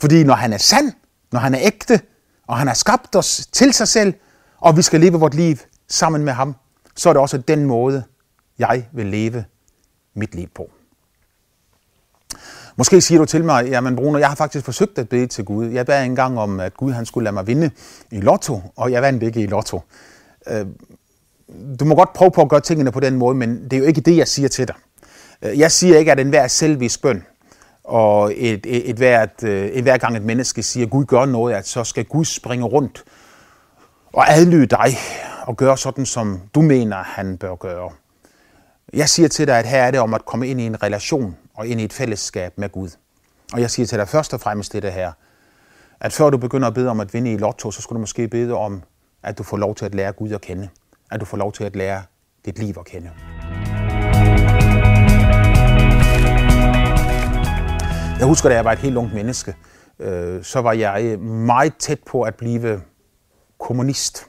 Fordi 0.00 0.24
når 0.24 0.34
han 0.34 0.52
er 0.52 0.58
sand, 0.58 0.92
når 1.32 1.40
han 1.40 1.54
er 1.54 1.58
ægte, 1.62 2.00
og 2.46 2.58
han 2.58 2.66
har 2.66 2.74
skabt 2.74 3.16
os 3.16 3.46
til 3.52 3.72
sig 3.72 3.88
selv, 3.88 4.14
og 4.58 4.76
vi 4.76 4.82
skal 4.82 5.00
leve 5.00 5.20
vort 5.20 5.34
liv 5.34 5.56
sammen 5.88 6.24
med 6.24 6.32
ham, 6.32 6.56
så 6.96 7.08
er 7.08 7.12
det 7.12 7.20
også 7.20 7.38
den 7.38 7.64
måde, 7.64 8.04
jeg 8.58 8.88
vil 8.92 9.06
leve 9.06 9.44
mit 10.14 10.34
liv 10.34 10.48
på. 10.54 10.70
Måske 12.76 13.00
siger 13.00 13.18
du 13.18 13.24
til 13.24 13.44
mig, 13.44 13.68
jamen 13.68 13.96
Bruno, 13.96 14.18
jeg 14.18 14.28
har 14.28 14.34
faktisk 14.34 14.64
forsøgt 14.64 14.98
at 14.98 15.08
bede 15.08 15.26
til 15.26 15.44
Gud. 15.44 15.66
Jeg 15.66 15.86
bad 15.86 16.04
engang 16.04 16.38
om, 16.38 16.60
at 16.60 16.76
Gud 16.76 16.92
han 16.92 17.06
skulle 17.06 17.24
lade 17.24 17.34
mig 17.34 17.46
vinde 17.46 17.70
i 18.10 18.20
lotto, 18.20 18.60
og 18.76 18.92
jeg 18.92 19.02
vandt 19.02 19.22
ikke 19.22 19.40
i 19.40 19.46
lotto. 19.46 19.80
Øh, 20.48 20.66
du 21.80 21.84
må 21.84 21.94
godt 21.94 22.12
prøve 22.12 22.30
på 22.30 22.42
at 22.42 22.48
gøre 22.48 22.60
tingene 22.60 22.92
på 22.92 23.00
den 23.00 23.16
måde, 23.16 23.34
men 23.34 23.64
det 23.64 23.72
er 23.72 23.78
jo 23.78 23.84
ikke 23.84 24.00
det, 24.00 24.16
jeg 24.16 24.28
siger 24.28 24.48
til 24.48 24.68
dig. 24.68 24.76
Øh, 25.42 25.58
jeg 25.58 25.72
siger 25.72 25.98
ikke, 25.98 26.12
at 26.12 26.20
enhver 26.20 26.46
selvvis 26.46 26.98
bøn, 26.98 27.22
og 27.84 28.32
et, 28.36 28.66
et, 28.66 28.90
et, 28.90 28.96
hvert, 28.96 29.42
øh, 29.44 29.66
et 29.66 29.82
hver 29.82 29.98
gang 29.98 30.16
et 30.16 30.22
menneske 30.22 30.62
siger, 30.62 30.86
at 30.86 30.90
Gud 30.90 31.04
gør 31.04 31.24
noget, 31.24 31.54
at 31.54 31.68
så 31.68 31.84
skal 31.84 32.04
Gud 32.04 32.24
springe 32.24 32.64
rundt 32.64 33.04
og 34.12 34.32
adlyde 34.32 34.66
dig 34.66 34.96
og 35.46 35.56
gøre 35.56 35.78
sådan, 35.78 36.06
som 36.06 36.40
du 36.54 36.60
mener, 36.62 36.96
han 36.96 37.36
bør 37.36 37.54
gøre. 37.54 37.90
Jeg 38.92 39.08
siger 39.08 39.28
til 39.28 39.46
dig, 39.46 39.58
at 39.58 39.66
her 39.66 39.82
er 39.82 39.90
det 39.90 40.00
om 40.00 40.14
at 40.14 40.24
komme 40.24 40.48
ind 40.48 40.60
i 40.60 40.66
en 40.66 40.82
relation 40.82 41.36
og 41.54 41.66
ind 41.66 41.80
i 41.80 41.84
et 41.84 41.92
fællesskab 41.92 42.58
med 42.58 42.68
Gud. 42.68 42.90
Og 43.52 43.60
jeg 43.60 43.70
siger 43.70 43.86
til 43.86 43.98
dig 43.98 44.08
først 44.08 44.34
og 44.34 44.40
fremmest 44.40 44.72
det 44.72 44.92
her, 44.92 45.12
at 46.00 46.12
før 46.12 46.30
du 46.30 46.36
begynder 46.36 46.68
at 46.68 46.74
bede 46.74 46.88
om 46.88 47.00
at 47.00 47.14
vinde 47.14 47.32
i 47.32 47.36
lotto, 47.36 47.70
så 47.70 47.82
skulle 47.82 47.96
du 47.96 48.00
måske 48.00 48.28
bede 48.28 48.54
om, 48.54 48.82
at 49.22 49.38
du 49.38 49.42
får 49.42 49.56
lov 49.56 49.74
til 49.74 49.84
at 49.84 49.94
lære 49.94 50.12
Gud 50.12 50.30
at 50.30 50.40
kende. 50.40 50.68
At 51.10 51.20
du 51.20 51.24
får 51.24 51.36
lov 51.36 51.52
til 51.52 51.64
at 51.64 51.76
lære 51.76 52.02
dit 52.44 52.58
liv 52.58 52.74
at 52.78 52.84
kende. 52.84 53.10
Jeg 58.18 58.26
husker, 58.26 58.48
da 58.48 58.54
jeg 58.54 58.64
var 58.64 58.72
et 58.72 58.78
helt 58.78 58.96
ungt 58.96 59.14
menneske, 59.14 59.54
øh, 59.98 60.44
så 60.44 60.60
var 60.60 60.72
jeg 60.72 61.18
meget 61.20 61.76
tæt 61.76 61.98
på 62.06 62.22
at 62.22 62.34
blive 62.34 62.82
kommunist. 63.58 64.26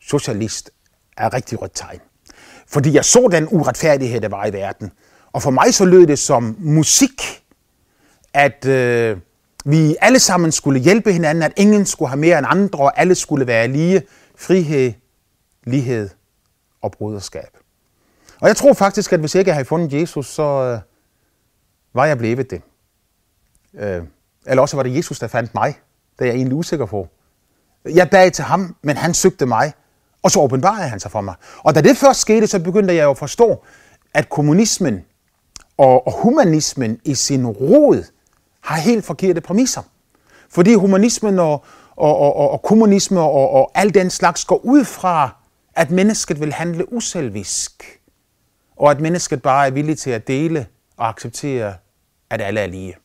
Socialist 0.00 0.70
er 1.16 1.34
rigtig 1.34 1.62
rødt 1.62 1.72
tegn. 1.74 2.00
Fordi 2.66 2.94
jeg 2.94 3.04
så 3.04 3.28
den 3.32 3.48
uretfærdighed, 3.50 4.20
der 4.20 4.28
var 4.28 4.46
i 4.46 4.52
verden. 4.52 4.92
Og 5.32 5.42
for 5.42 5.50
mig 5.50 5.74
så 5.74 5.84
lød 5.84 6.06
det 6.06 6.18
som 6.18 6.56
musik, 6.58 7.42
at, 8.34 8.66
øh, 8.66 9.18
vi 9.64 9.96
alle 10.00 10.18
sammen 10.18 10.52
skulle 10.52 10.80
hjælpe 10.80 11.12
hinanden, 11.12 11.42
at 11.42 11.52
ingen 11.56 11.86
skulle 11.86 12.08
have 12.08 12.20
mere 12.20 12.38
end 12.38 12.46
andre, 12.50 12.78
og 12.78 13.00
alle 13.00 13.14
skulle 13.14 13.46
være 13.46 13.68
lige. 13.68 14.02
Frihed, 14.36 14.92
lighed 15.64 16.08
og 16.82 16.92
broderskab. 16.92 17.56
Og 18.40 18.48
jeg 18.48 18.56
tror 18.56 18.72
faktisk, 18.72 19.12
at 19.12 19.20
hvis 19.20 19.34
jeg 19.34 19.40
ikke 19.40 19.52
havde 19.52 19.64
fundet 19.64 19.92
Jesus, 19.92 20.26
så 20.26 20.42
øh, 20.42 20.78
var 21.94 22.06
jeg 22.06 22.18
blevet 22.18 22.50
det. 22.50 22.62
Øh, 23.74 24.02
eller 24.46 24.62
også 24.62 24.76
var 24.76 24.82
det 24.82 24.96
Jesus, 24.96 25.18
der 25.18 25.26
fandt 25.26 25.54
mig. 25.54 25.78
Det 26.18 26.24
er 26.24 26.26
jeg 26.26 26.34
egentlig 26.34 26.56
usikker 26.56 26.86
på. 26.86 27.08
Jeg 27.84 28.10
bad 28.10 28.30
til 28.30 28.44
ham, 28.44 28.76
men 28.82 28.96
han 28.96 29.14
søgte 29.14 29.46
mig, 29.46 29.72
og 30.22 30.30
så 30.30 30.40
åbenbarede 30.40 30.88
han 30.88 31.00
sig 31.00 31.10
for 31.10 31.20
mig. 31.20 31.34
Og 31.58 31.74
da 31.74 31.80
det 31.80 31.96
først 31.96 32.20
skete, 32.20 32.46
så 32.46 32.58
begyndte 32.58 32.94
jeg 32.94 33.04
jo 33.04 33.10
at 33.10 33.18
forstå, 33.18 33.64
at 34.14 34.28
kommunismen 34.28 35.04
og 35.80 36.06
og 36.06 36.22
humanismen 36.22 37.00
i 37.04 37.14
sin 37.14 37.46
rod 37.46 38.04
har 38.60 38.76
helt 38.76 39.04
forkerte 39.04 39.40
præmisser. 39.40 39.82
Fordi 40.48 40.74
humanismen 40.74 41.38
og, 41.38 41.64
og, 41.96 42.16
og, 42.16 42.36
og, 42.36 42.50
og 42.50 42.62
kommunisme 42.62 43.20
og, 43.20 43.50
og 43.50 43.70
al 43.74 43.94
den 43.94 44.10
slags 44.10 44.44
går 44.44 44.60
ud 44.64 44.84
fra, 44.84 45.36
at 45.74 45.90
mennesket 45.90 46.40
vil 46.40 46.52
handle 46.52 46.92
uselvisk, 46.92 48.00
og 48.76 48.90
at 48.90 49.00
mennesket 49.00 49.42
bare 49.42 49.66
er 49.66 49.70
villig 49.70 49.98
til 49.98 50.10
at 50.10 50.28
dele 50.28 50.66
og 50.96 51.08
acceptere, 51.08 51.74
at 52.30 52.40
alle 52.40 52.60
er 52.60 52.66
lige. 52.66 52.96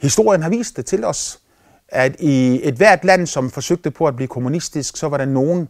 Historien 0.00 0.42
har 0.42 0.50
vist 0.50 0.76
det 0.76 0.86
til 0.86 1.04
os, 1.04 1.40
at 1.88 2.16
i 2.20 2.60
et 2.68 2.74
hvert 2.74 3.04
land, 3.04 3.26
som 3.26 3.50
forsøgte 3.50 3.90
på 3.90 4.06
at 4.06 4.16
blive 4.16 4.28
kommunistisk, 4.28 4.96
så 4.96 5.08
var 5.08 5.16
der 5.16 5.24
nogen, 5.24 5.68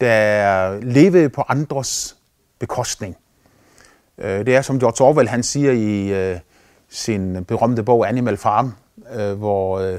der 0.00 0.80
levede 0.80 1.28
på 1.28 1.42
andres 1.48 2.16
bekostning. 2.58 3.16
Øh, 4.18 4.46
det 4.46 4.56
er 4.56 4.62
som 4.62 4.78
George 4.78 5.04
Orwell 5.04 5.28
han 5.28 5.42
siger 5.42 5.72
i 5.72 6.08
øh, 6.08 6.38
sin 6.88 7.44
berømte 7.44 7.82
bog 7.82 8.08
Animal 8.08 8.36
Farm, 8.36 8.74
øh, 9.14 9.32
hvor 9.32 9.78
øh, 9.78 9.98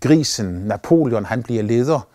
grisen 0.00 0.46
Napoleon 0.46 1.24
han 1.24 1.42
bliver 1.42 1.62
leder, 1.62 2.08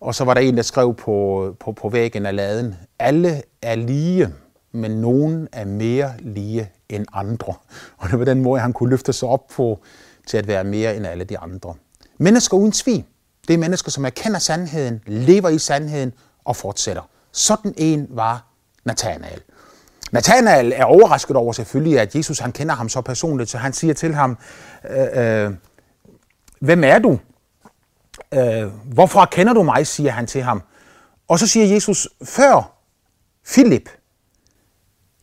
og 0.00 0.14
så 0.14 0.24
var 0.24 0.34
der 0.34 0.40
en, 0.40 0.56
der 0.56 0.62
skrev 0.62 0.94
på, 0.94 1.56
på, 1.60 1.72
på 1.72 1.88
væggen 1.88 2.26
af 2.26 2.36
laden, 2.36 2.74
alle 2.98 3.42
er 3.62 3.74
lige, 3.74 4.28
men 4.72 4.90
nogen 4.90 5.48
er 5.52 5.64
mere 5.64 6.12
lige 6.18 6.70
end 6.88 7.06
andre. 7.12 7.54
Og 7.98 8.10
det 8.10 8.18
var 8.18 8.24
den 8.24 8.42
måde, 8.42 8.60
han 8.60 8.72
kunne 8.72 8.90
løfte 8.90 9.12
sig 9.12 9.28
op 9.28 9.46
på 9.46 9.80
til 10.26 10.36
at 10.36 10.46
være 10.46 10.64
mere 10.64 10.96
end 10.96 11.06
alle 11.06 11.24
de 11.24 11.38
andre. 11.38 11.74
Mennesker 12.18 12.56
uden 12.56 12.72
svig, 12.72 13.04
det 13.48 13.54
er 13.54 13.58
mennesker, 13.58 13.90
som 13.90 14.04
erkender 14.04 14.38
sandheden, 14.38 15.00
lever 15.06 15.48
i 15.48 15.58
sandheden 15.58 16.12
og 16.44 16.56
fortsætter. 16.56 17.02
Sådan 17.32 17.74
en 17.76 18.06
var 18.10 18.46
Nathanael. 18.84 19.40
Nathanael 20.14 20.72
er 20.76 20.84
overrasket 20.84 21.36
over 21.36 21.52
selvfølgelig, 21.52 22.00
at 22.00 22.14
Jesus 22.14 22.38
han 22.38 22.52
kender 22.52 22.74
ham 22.74 22.88
så 22.88 23.00
personligt, 23.00 23.50
så 23.50 23.58
han 23.58 23.72
siger 23.72 23.94
til 23.94 24.14
ham, 24.14 24.38
øh, 24.90 25.44
øh, 25.44 25.52
hvem 26.60 26.84
er 26.84 26.98
du? 26.98 27.18
Øh, 28.34 28.66
hvorfor 28.84 29.24
kender 29.24 29.52
du 29.52 29.62
mig, 29.62 29.86
siger 29.86 30.10
han 30.10 30.26
til 30.26 30.42
ham. 30.42 30.62
Og 31.28 31.38
så 31.38 31.46
siger 31.46 31.66
Jesus, 31.66 32.08
før 32.24 32.72
Philip 33.46 33.90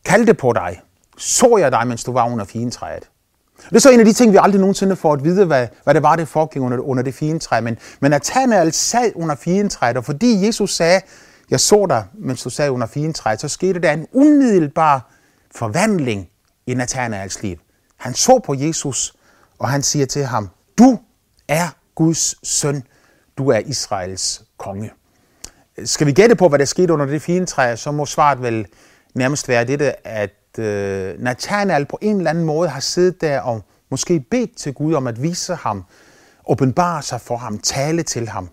kaldte 0.04 0.34
på 0.34 0.52
dig, 0.52 0.80
så 1.18 1.56
jeg 1.56 1.72
dig, 1.72 1.86
mens 1.86 2.04
du 2.04 2.12
var 2.12 2.28
under 2.28 2.44
fintræet. 2.44 3.08
Det 3.68 3.76
er 3.76 3.80
så 3.80 3.90
en 3.90 4.00
af 4.00 4.06
de 4.06 4.12
ting, 4.12 4.32
vi 4.32 4.38
aldrig 4.40 4.60
nogensinde 4.60 4.96
får 4.96 5.12
at 5.12 5.24
vide, 5.24 5.44
hvad, 5.44 5.68
hvad 5.84 5.94
det 5.94 6.02
var, 6.02 6.16
det 6.16 6.28
foregik 6.28 6.62
under, 6.62 6.78
under 6.78 7.02
det 7.02 7.14
fintræ. 7.14 7.60
Men, 7.60 7.78
men 8.00 8.10
Nathanael 8.10 8.72
sad 8.72 9.12
under 9.14 9.34
fintræet, 9.34 9.96
og 9.96 10.04
fordi 10.04 10.46
Jesus 10.46 10.74
sagde, 10.74 11.00
jeg 11.50 11.60
så 11.60 11.86
dig, 11.86 12.04
mens 12.14 12.42
du 12.42 12.50
sad 12.50 12.70
under 12.70 12.86
fintræet, 12.86 13.40
så 13.40 13.48
skete 13.48 13.80
der 13.80 13.92
en 13.92 14.06
umiddelbar 14.12 15.10
forvandling 15.54 16.28
i 16.66 16.74
Nathanaels 16.74 17.42
liv. 17.42 17.56
Han 17.96 18.14
så 18.14 18.38
på 18.38 18.54
Jesus, 18.54 19.14
og 19.58 19.68
han 19.68 19.82
siger 19.82 20.06
til 20.06 20.24
ham, 20.24 20.48
du 20.78 20.98
er 21.48 21.68
Guds 21.94 22.48
søn, 22.48 22.82
du 23.38 23.48
er 23.48 23.58
Israels 23.58 24.44
konge. 24.56 24.90
Skal 25.84 26.06
vi 26.06 26.12
gætte 26.12 26.36
på, 26.36 26.48
hvad 26.48 26.58
der 26.58 26.64
skete 26.64 26.92
under 26.92 27.06
det 27.06 27.22
fintræ, 27.22 27.76
så 27.76 27.92
må 27.92 28.06
svaret 28.06 28.42
vel 28.42 28.66
nærmest 29.14 29.48
være 29.48 29.64
dette, 29.64 30.06
at 30.06 30.58
øh, 30.58 31.20
Nathanael 31.20 31.86
på 31.86 31.98
en 32.00 32.16
eller 32.16 32.30
anden 32.30 32.44
måde 32.44 32.68
har 32.68 32.80
siddet 32.80 33.20
der 33.20 33.40
og 33.40 33.62
måske 33.90 34.20
bedt 34.20 34.56
til 34.56 34.74
Gud 34.74 34.94
om 34.94 35.06
at 35.06 35.22
vise 35.22 35.54
ham, 35.54 35.84
åbenbare 36.46 37.02
sig 37.02 37.20
for 37.20 37.36
ham, 37.36 37.58
tale 37.58 38.02
til 38.02 38.28
ham 38.28 38.48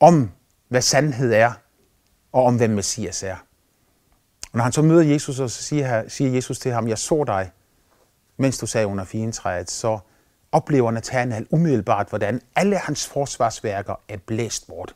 om, 0.00 0.30
hvad 0.68 0.82
sandhed 0.82 1.32
er, 1.32 1.52
og 2.32 2.44
om 2.44 2.56
hvem 2.56 2.70
Messias 2.70 3.22
er. 3.22 3.36
Og 4.52 4.56
når 4.56 4.62
han 4.62 4.72
så 4.72 4.82
møder 4.82 5.02
Jesus, 5.02 5.40
og 5.40 5.50
så 5.50 5.62
siger, 5.62 6.08
siger 6.08 6.30
Jesus 6.30 6.58
til 6.58 6.72
ham, 6.72 6.88
jeg 6.88 6.98
så 6.98 7.24
dig, 7.26 7.50
mens 8.36 8.58
du 8.58 8.66
sad 8.66 8.84
under 8.84 9.04
fintræet, 9.04 9.70
så 9.70 9.98
oplever 10.52 10.90
Nathanael 10.90 11.46
umiddelbart, 11.50 12.08
hvordan 12.08 12.40
alle 12.56 12.76
hans 12.76 13.06
forsvarsværker 13.06 13.94
er 14.08 14.16
blæst 14.26 14.66
bort. 14.66 14.94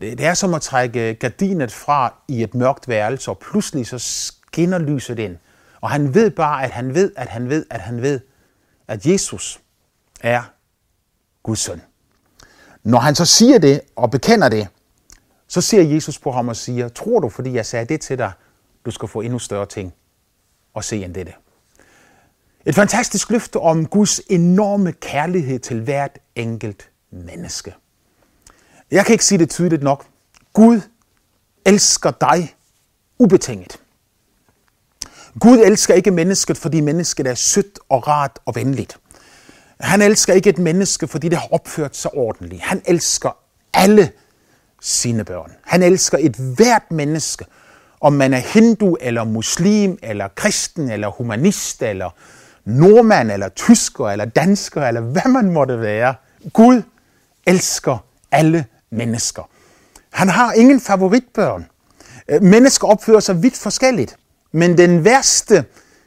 Det 0.00 0.20
er 0.20 0.34
som 0.34 0.54
at 0.54 0.62
trække 0.62 1.14
gardinet 1.14 1.72
fra 1.72 2.14
i 2.28 2.42
et 2.42 2.54
mørkt 2.54 2.88
værelse, 2.88 3.30
og 3.30 3.38
pludselig 3.38 3.86
så 3.86 3.98
skinner 3.98 4.78
lyset 4.78 5.18
ind. 5.18 5.36
Og 5.80 5.90
han 5.90 6.14
ved 6.14 6.30
bare, 6.30 6.64
at 6.64 6.70
han 6.70 6.94
ved, 6.94 7.12
at 7.16 7.28
han 7.28 7.48
ved, 7.48 7.66
at 7.70 7.80
han 7.80 8.02
ved, 8.02 8.20
at 8.88 9.06
Jesus 9.06 9.60
er 10.20 10.42
Guds 11.42 11.58
søn. 11.58 11.82
Når 12.82 12.98
han 12.98 13.14
så 13.14 13.24
siger 13.24 13.58
det 13.58 13.80
og 13.96 14.10
bekender 14.10 14.48
det, 14.48 14.68
så 15.48 15.60
ser 15.60 15.82
Jesus 15.82 16.18
på 16.18 16.32
ham 16.32 16.48
og 16.48 16.56
siger, 16.56 16.88
tror 16.88 17.20
du, 17.20 17.28
fordi 17.28 17.52
jeg 17.52 17.66
sagde 17.66 17.86
det 17.86 18.00
til 18.00 18.18
dig, 18.18 18.32
du 18.84 18.90
skal 18.90 19.08
få 19.08 19.20
endnu 19.20 19.38
større 19.38 19.66
ting 19.66 19.94
at 20.76 20.84
se 20.84 21.04
end 21.04 21.14
dette. 21.14 21.32
Et 22.66 22.74
fantastisk 22.74 23.30
løfte 23.30 23.56
om 23.56 23.86
Guds 23.86 24.20
enorme 24.30 24.92
kærlighed 24.92 25.58
til 25.58 25.80
hvert 25.80 26.18
enkelt 26.34 26.90
menneske. 27.10 27.74
Jeg 28.90 29.06
kan 29.06 29.12
ikke 29.12 29.24
sige 29.24 29.38
det 29.38 29.50
tydeligt 29.50 29.82
nok. 29.82 30.06
Gud 30.52 30.80
elsker 31.64 32.10
dig 32.10 32.54
ubetinget. 33.18 33.80
Gud 35.40 35.58
elsker 35.58 35.94
ikke 35.94 36.10
mennesket, 36.10 36.56
fordi 36.56 36.80
mennesket 36.80 37.26
er 37.26 37.34
sødt 37.34 37.78
og 37.88 38.08
rart 38.08 38.38
og 38.44 38.54
venligt. 38.54 38.98
Han 39.80 40.02
elsker 40.02 40.32
ikke 40.32 40.50
et 40.50 40.58
menneske, 40.58 41.08
fordi 41.08 41.28
det 41.28 41.38
har 41.38 41.48
opført 41.50 41.96
sig 41.96 42.14
ordentligt. 42.14 42.62
Han 42.62 42.82
elsker 42.86 43.36
alle 43.72 44.12
sine 44.80 45.24
børn. 45.24 45.52
Han 45.64 45.82
elsker 45.82 46.18
et 46.20 46.36
hvert 46.36 46.90
menneske, 46.90 47.44
om 48.00 48.12
man 48.12 48.34
er 48.34 48.38
hindu 48.38 48.96
eller 49.00 49.24
muslim 49.24 49.98
eller 50.02 50.28
kristen 50.28 50.90
eller 50.90 51.08
humanist 51.08 51.82
eller 51.82 52.10
nordmand 52.64 53.30
eller 53.30 53.48
tysker 53.48 54.08
eller 54.08 54.24
dansker 54.24 54.82
eller 54.82 55.00
hvad 55.00 55.30
man 55.32 55.50
måtte 55.50 55.80
være. 55.80 56.14
Gud 56.52 56.82
elsker 57.46 58.04
alle 58.32 58.64
mennesker. 58.90 59.48
Han 60.10 60.28
har 60.28 60.52
ingen 60.52 60.80
favoritbørn. 60.80 61.66
Øh, 62.28 62.42
mennesker 62.42 62.88
opfører 62.88 63.20
sig 63.20 63.42
vidt 63.42 63.56
forskelligt. 63.56 64.16
Men 64.52 64.78
den 64.78 65.04
værste, 65.04 65.64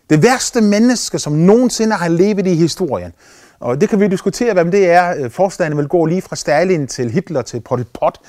det 0.10 0.24
værste 0.24 0.62
menneske, 0.62 1.20
som 1.20 1.34
nogensinde 1.34 1.96
har 1.96 2.08
levet 2.08 2.48
i 2.48 2.56
historien, 2.56 3.14
og 3.60 3.82
det 3.82 3.90
kan 3.90 4.00
vi 4.00 4.08
diskutere, 4.08 4.54
hvem 4.54 4.72
det 4.72 4.90
er. 4.90 5.16
Øh, 5.18 5.32
forstanden 5.32 5.78
vil 5.78 5.88
gå 5.88 6.06
lige 6.06 6.22
fra 6.22 6.36
Stalin 6.36 6.88
til 6.88 7.12
Hitler 7.12 7.42
til 7.42 7.62
Pol 7.62 7.84
Pot 7.84 8.20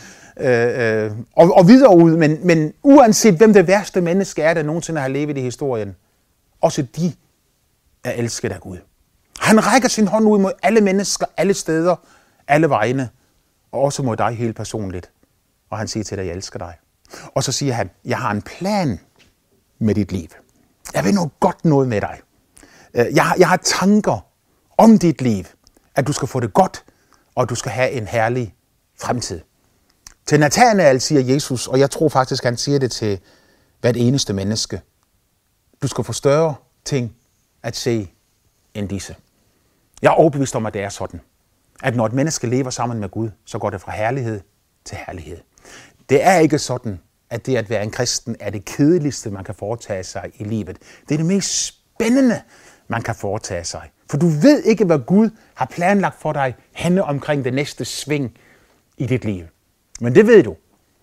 øh, 0.40 1.04
øh, 1.04 1.12
og, 1.36 1.54
og 1.56 1.68
videre 1.68 1.96
ud. 1.96 2.16
Men, 2.16 2.46
men 2.46 2.72
uanset 2.82 3.34
hvem 3.34 3.52
det 3.52 3.66
værste 3.66 4.00
menneske 4.00 4.42
er, 4.42 4.54
der 4.54 4.62
nogensinde 4.62 5.00
har 5.00 5.08
levet 5.08 5.38
i 5.38 5.40
historien, 5.40 5.96
også 6.60 6.82
de 6.82 7.12
er 8.04 8.10
elsket 8.12 8.52
af 8.52 8.60
Gud. 8.60 8.78
Han 9.38 9.66
rækker 9.66 9.88
sin 9.88 10.08
hånd 10.08 10.28
ud 10.28 10.38
mod 10.38 10.52
alle 10.62 10.80
mennesker, 10.80 11.26
alle 11.36 11.54
steder, 11.54 11.96
alle 12.48 12.68
vegne, 12.68 13.08
og 13.72 13.80
også 13.80 14.02
mod 14.02 14.16
dig 14.16 14.30
helt 14.30 14.56
personligt. 14.56 15.10
Og 15.70 15.78
han 15.78 15.88
siger 15.88 16.04
til 16.04 16.18
dig, 16.18 16.26
jeg 16.26 16.34
elsker 16.34 16.58
dig. 16.58 16.74
Og 17.34 17.44
så 17.44 17.52
siger 17.52 17.72
han, 17.72 17.90
jeg 18.04 18.18
har 18.18 18.30
en 18.30 18.42
plan 18.42 19.00
med 19.78 19.94
dit 19.94 20.12
liv. 20.12 20.28
Jeg 20.94 21.04
vil 21.04 21.14
noget 21.14 21.30
godt 21.40 21.64
noget 21.64 21.88
med 21.88 22.00
dig. 22.00 22.20
Øh, 22.94 23.06
jeg 23.14 23.24
har, 23.24 23.36
jeg 23.38 23.48
har 23.48 23.56
tanker 23.56 24.26
om 24.78 24.98
dit 24.98 25.22
liv, 25.22 25.44
at 25.94 26.06
du 26.06 26.12
skal 26.12 26.28
få 26.28 26.40
det 26.40 26.52
godt, 26.52 26.84
og 27.34 27.48
du 27.48 27.54
skal 27.54 27.72
have 27.72 27.90
en 27.90 28.06
herlig 28.06 28.54
fremtid. 29.00 29.40
Til 30.30 30.40
Nathanael 30.40 31.00
siger 31.00 31.20
Jesus, 31.20 31.66
og 31.66 31.78
jeg 31.78 31.90
tror 31.90 32.08
faktisk, 32.08 32.44
han 32.44 32.56
siger 32.56 32.78
det 32.78 32.92
til 32.92 33.20
hvert 33.80 33.96
eneste 33.96 34.32
menneske. 34.32 34.80
Du 35.82 35.88
skal 35.88 36.04
få 36.04 36.12
større 36.12 36.54
ting 36.84 37.16
at 37.62 37.76
se 37.76 38.10
end 38.74 38.88
disse. 38.88 39.16
Jeg 40.02 40.08
er 40.08 40.12
overbevist 40.12 40.56
om, 40.56 40.66
at 40.66 40.74
det 40.74 40.82
er 40.82 40.88
sådan. 40.88 41.20
At 41.82 41.96
når 41.96 42.06
et 42.06 42.12
menneske 42.12 42.46
lever 42.46 42.70
sammen 42.70 43.00
med 43.00 43.08
Gud, 43.08 43.30
så 43.44 43.58
går 43.58 43.70
det 43.70 43.80
fra 43.80 43.92
herlighed 43.92 44.40
til 44.84 44.98
herlighed. 45.06 45.38
Det 46.08 46.24
er 46.24 46.38
ikke 46.38 46.58
sådan, 46.58 47.00
at 47.30 47.46
det 47.46 47.56
at 47.56 47.70
være 47.70 47.82
en 47.82 47.90
kristen 47.90 48.36
er 48.40 48.50
det 48.50 48.64
kedeligste, 48.64 49.30
man 49.30 49.44
kan 49.44 49.54
foretage 49.54 50.04
sig 50.04 50.30
i 50.34 50.44
livet. 50.44 50.78
Det 51.08 51.14
er 51.14 51.18
det 51.18 51.26
mest 51.26 51.66
spændende, 51.66 52.42
man 52.88 53.02
kan 53.02 53.14
foretage 53.14 53.64
sig. 53.64 53.90
For 54.10 54.16
du 54.16 54.28
ved 54.28 54.62
ikke, 54.62 54.84
hvad 54.84 54.98
Gud 54.98 55.30
har 55.54 55.66
planlagt 55.66 56.20
for 56.20 56.32
dig 56.32 56.54
henne 56.72 57.04
omkring 57.04 57.44
det 57.44 57.54
næste 57.54 57.84
sving 57.84 58.38
i 58.96 59.06
dit 59.06 59.24
liv. 59.24 59.44
Men 60.00 60.14
det 60.14 60.26
ved 60.26 60.42
du, 60.42 60.56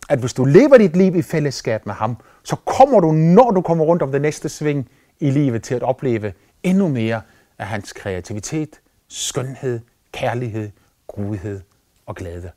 at 0.09 0.19
hvis 0.19 0.33
du 0.33 0.45
lever 0.45 0.77
dit 0.77 0.95
liv 0.95 1.15
i 1.15 1.21
fællesskab 1.21 1.85
med 1.85 1.93
ham, 1.93 2.17
så 2.43 2.55
kommer 2.55 2.99
du, 2.99 3.11
når 3.11 3.51
du 3.51 3.61
kommer 3.61 3.85
rundt 3.85 4.01
om 4.03 4.11
det 4.11 4.21
næste 4.21 4.49
sving 4.49 4.89
i 5.19 5.29
livet, 5.29 5.63
til 5.63 5.75
at 5.75 5.83
opleve 5.83 6.33
endnu 6.63 6.87
mere 6.87 7.21
af 7.57 7.67
hans 7.67 7.93
kreativitet, 7.93 8.81
skønhed, 9.07 9.79
kærlighed, 10.11 10.71
godhed 11.07 11.61
og 12.05 12.15
glæde. 12.15 12.51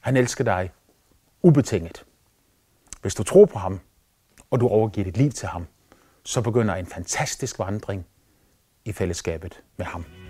Han 0.00 0.16
elsker 0.16 0.44
dig 0.44 0.70
ubetinget. 1.42 2.04
Hvis 3.02 3.14
du 3.14 3.22
tror 3.22 3.44
på 3.44 3.58
ham, 3.58 3.80
og 4.50 4.60
du 4.60 4.68
overgiver 4.68 5.04
dit 5.04 5.16
liv 5.16 5.30
til 5.30 5.48
ham, 5.48 5.66
så 6.24 6.40
begynder 6.40 6.74
en 6.74 6.86
fantastisk 6.86 7.58
vandring 7.58 8.06
i 8.84 8.92
fællesskabet 8.92 9.62
med 9.76 9.86
ham. 9.86 10.23